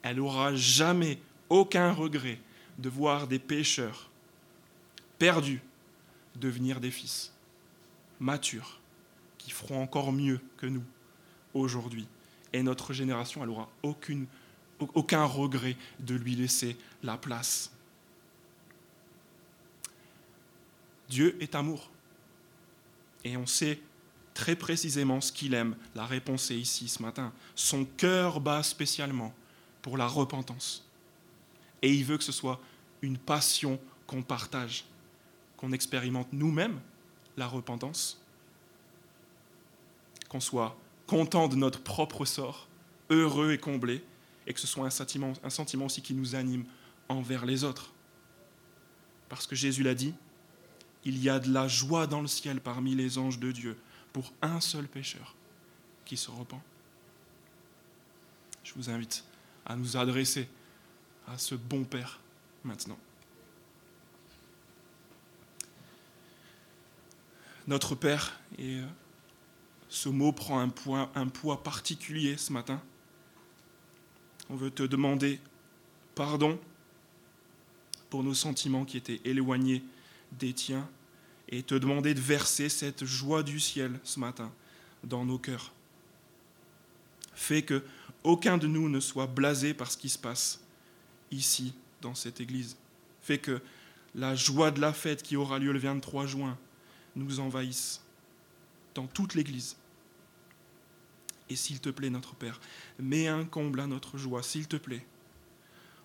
elle 0.03 0.17
n'aura 0.17 0.55
jamais 0.55 1.19
aucun 1.49 1.91
regret 1.91 2.39
de 2.79 2.89
voir 2.89 3.27
des 3.27 3.39
pécheurs 3.39 4.09
perdus 5.19 5.61
devenir 6.35 6.79
des 6.79 6.91
fils 6.91 7.33
matures 8.19 8.79
qui 9.37 9.51
feront 9.51 9.81
encore 9.81 10.11
mieux 10.11 10.39
que 10.57 10.65
nous 10.65 10.83
aujourd'hui. 11.53 12.07
Et 12.53 12.63
notre 12.63 12.93
génération, 12.93 13.41
elle 13.41 13.49
n'aura 13.49 13.69
aucune, 13.83 14.27
aucun 14.93 15.25
regret 15.25 15.75
de 15.99 16.15
lui 16.15 16.35
laisser 16.35 16.77
la 17.01 17.17
place. 17.17 17.71
Dieu 21.09 21.37
est 21.39 21.55
amour. 21.55 21.89
Et 23.23 23.37
on 23.37 23.45
sait 23.45 23.79
très 24.33 24.55
précisément 24.55 25.21
ce 25.21 25.31
qu'il 25.31 25.53
aime. 25.53 25.75
La 25.95 26.05
réponse 26.05 26.51
est 26.51 26.57
ici 26.57 26.87
ce 26.87 27.01
matin. 27.01 27.31
Son 27.55 27.85
cœur 27.85 28.39
bat 28.39 28.63
spécialement 28.63 29.33
pour 29.81 29.97
la 29.97 30.07
repentance. 30.07 30.85
Et 31.81 31.93
il 31.93 32.03
veut 32.03 32.17
que 32.17 32.23
ce 32.23 32.31
soit 32.31 32.59
une 33.01 33.17
passion 33.17 33.79
qu'on 34.07 34.23
partage, 34.23 34.85
qu'on 35.57 35.71
expérimente 35.71 36.31
nous-mêmes 36.31 36.79
la 37.37 37.47
repentance, 37.47 38.21
qu'on 40.29 40.39
soit 40.39 40.77
content 41.07 41.47
de 41.47 41.55
notre 41.55 41.81
propre 41.81 42.25
sort, 42.25 42.67
heureux 43.09 43.51
et 43.51 43.57
comblé, 43.57 44.03
et 44.47 44.53
que 44.53 44.59
ce 44.59 44.67
soit 44.67 44.85
un 44.85 44.89
sentiment, 44.89 45.33
un 45.43 45.49
sentiment 45.49 45.85
aussi 45.85 46.01
qui 46.01 46.13
nous 46.13 46.35
anime 46.35 46.65
envers 47.09 47.45
les 47.45 47.63
autres. 47.63 47.91
Parce 49.29 49.47
que 49.47 49.55
Jésus 49.55 49.83
l'a 49.83 49.95
dit, 49.95 50.13
il 51.05 51.21
y 51.21 51.29
a 51.29 51.39
de 51.39 51.51
la 51.51 51.67
joie 51.67 52.07
dans 52.07 52.21
le 52.21 52.27
ciel 52.27 52.61
parmi 52.61 52.95
les 52.95 53.17
anges 53.17 53.39
de 53.39 53.51
Dieu 53.51 53.77
pour 54.11 54.31
un 54.41 54.61
seul 54.61 54.87
pécheur 54.87 55.35
qui 56.05 56.17
se 56.17 56.31
repent. 56.31 56.61
Je 58.63 58.73
vous 58.75 58.89
invite 58.89 59.23
à 59.65 59.75
nous 59.75 59.97
adresser 59.97 60.47
à 61.27 61.37
ce 61.37 61.55
bon 61.55 61.83
Père 61.83 62.19
maintenant. 62.63 62.97
Notre 67.65 67.95
Père, 67.95 68.39
et 68.57 68.79
euh, 68.79 68.85
ce 69.87 70.09
mot 70.09 70.33
prend 70.33 70.59
un 70.59 70.67
poids, 70.67 71.09
un 71.15 71.27
poids 71.27 71.63
particulier 71.63 72.35
ce 72.35 72.51
matin. 72.51 72.81
On 74.49 74.55
veut 74.55 74.71
te 74.71 74.83
demander 74.83 75.39
pardon 76.15 76.59
pour 78.09 78.23
nos 78.23 78.33
sentiments 78.33 78.85
qui 78.85 78.97
étaient 78.97 79.21
éloignés 79.25 79.83
des 80.33 80.53
tiens 80.53 80.87
et 81.49 81.63
te 81.63 81.75
demander 81.75 82.13
de 82.13 82.19
verser 82.19 82.69
cette 82.69 83.05
joie 83.05 83.43
du 83.43 83.59
ciel 83.59 83.99
ce 84.03 84.19
matin 84.19 84.51
dans 85.03 85.25
nos 85.25 85.37
cœurs. 85.37 85.71
Fais 87.33 87.63
que 87.63 87.83
aucun 88.23 88.57
de 88.57 88.67
nous 88.67 88.89
ne 88.89 88.99
soit 88.99 89.27
blasé 89.27 89.73
par 89.73 89.91
ce 89.91 89.97
qui 89.97 90.09
se 90.09 90.17
passe 90.17 90.61
ici, 91.31 91.73
dans 92.01 92.15
cette 92.15 92.39
église. 92.39 92.77
Fais 93.21 93.37
que 93.37 93.61
la 94.15 94.35
joie 94.35 94.71
de 94.71 94.79
la 94.79 94.93
fête 94.93 95.23
qui 95.23 95.35
aura 95.35 95.59
lieu 95.59 95.71
le 95.71 95.79
23 95.79 96.27
juin 96.27 96.57
nous 97.15 97.39
envahisse 97.39 98.01
dans 98.93 99.07
toute 99.07 99.33
l'église. 99.33 99.75
Et 101.49 101.55
s'il 101.55 101.79
te 101.79 101.89
plaît, 101.89 102.09
notre 102.09 102.35
Père, 102.35 102.59
mets 102.99 103.27
un 103.27 103.45
comble 103.45 103.79
à 103.79 103.87
notre 103.87 104.17
joie, 104.17 104.43
s'il 104.43 104.67
te 104.67 104.77
plaît, 104.77 105.05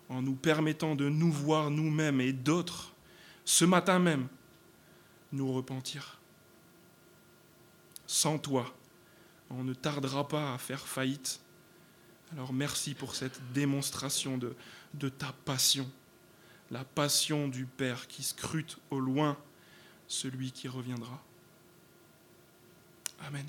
en 0.09 0.21
nous 0.21 0.35
permettant 0.35 0.95
de 0.95 1.07
nous 1.07 1.31
voir 1.31 1.69
nous-mêmes 1.69 2.21
et 2.21 2.33
d'autres, 2.33 2.93
ce 3.45 3.65
matin 3.65 3.99
même, 3.99 4.27
nous 5.31 5.51
repentir. 5.53 6.19
Sans 8.07 8.39
toi, 8.39 8.73
on 9.49 9.63
ne 9.63 9.73
tardera 9.73 10.27
pas 10.27 10.53
à 10.53 10.57
faire 10.57 10.87
faillite. 10.87 11.39
Alors 12.33 12.53
merci 12.53 12.93
pour 12.93 13.15
cette 13.15 13.39
démonstration 13.53 14.37
de, 14.37 15.09
ta 15.09 15.33
passion, 15.45 15.89
la 16.69 16.83
passion 16.83 17.47
du 17.47 17.65
Père 17.65 18.07
qui 18.07 18.23
scrute 18.23 18.77
au 18.91 18.99
loin 18.99 19.37
celui 20.07 20.51
qui 20.51 20.67
reviendra. 20.67 21.23
Amen. 23.21 23.45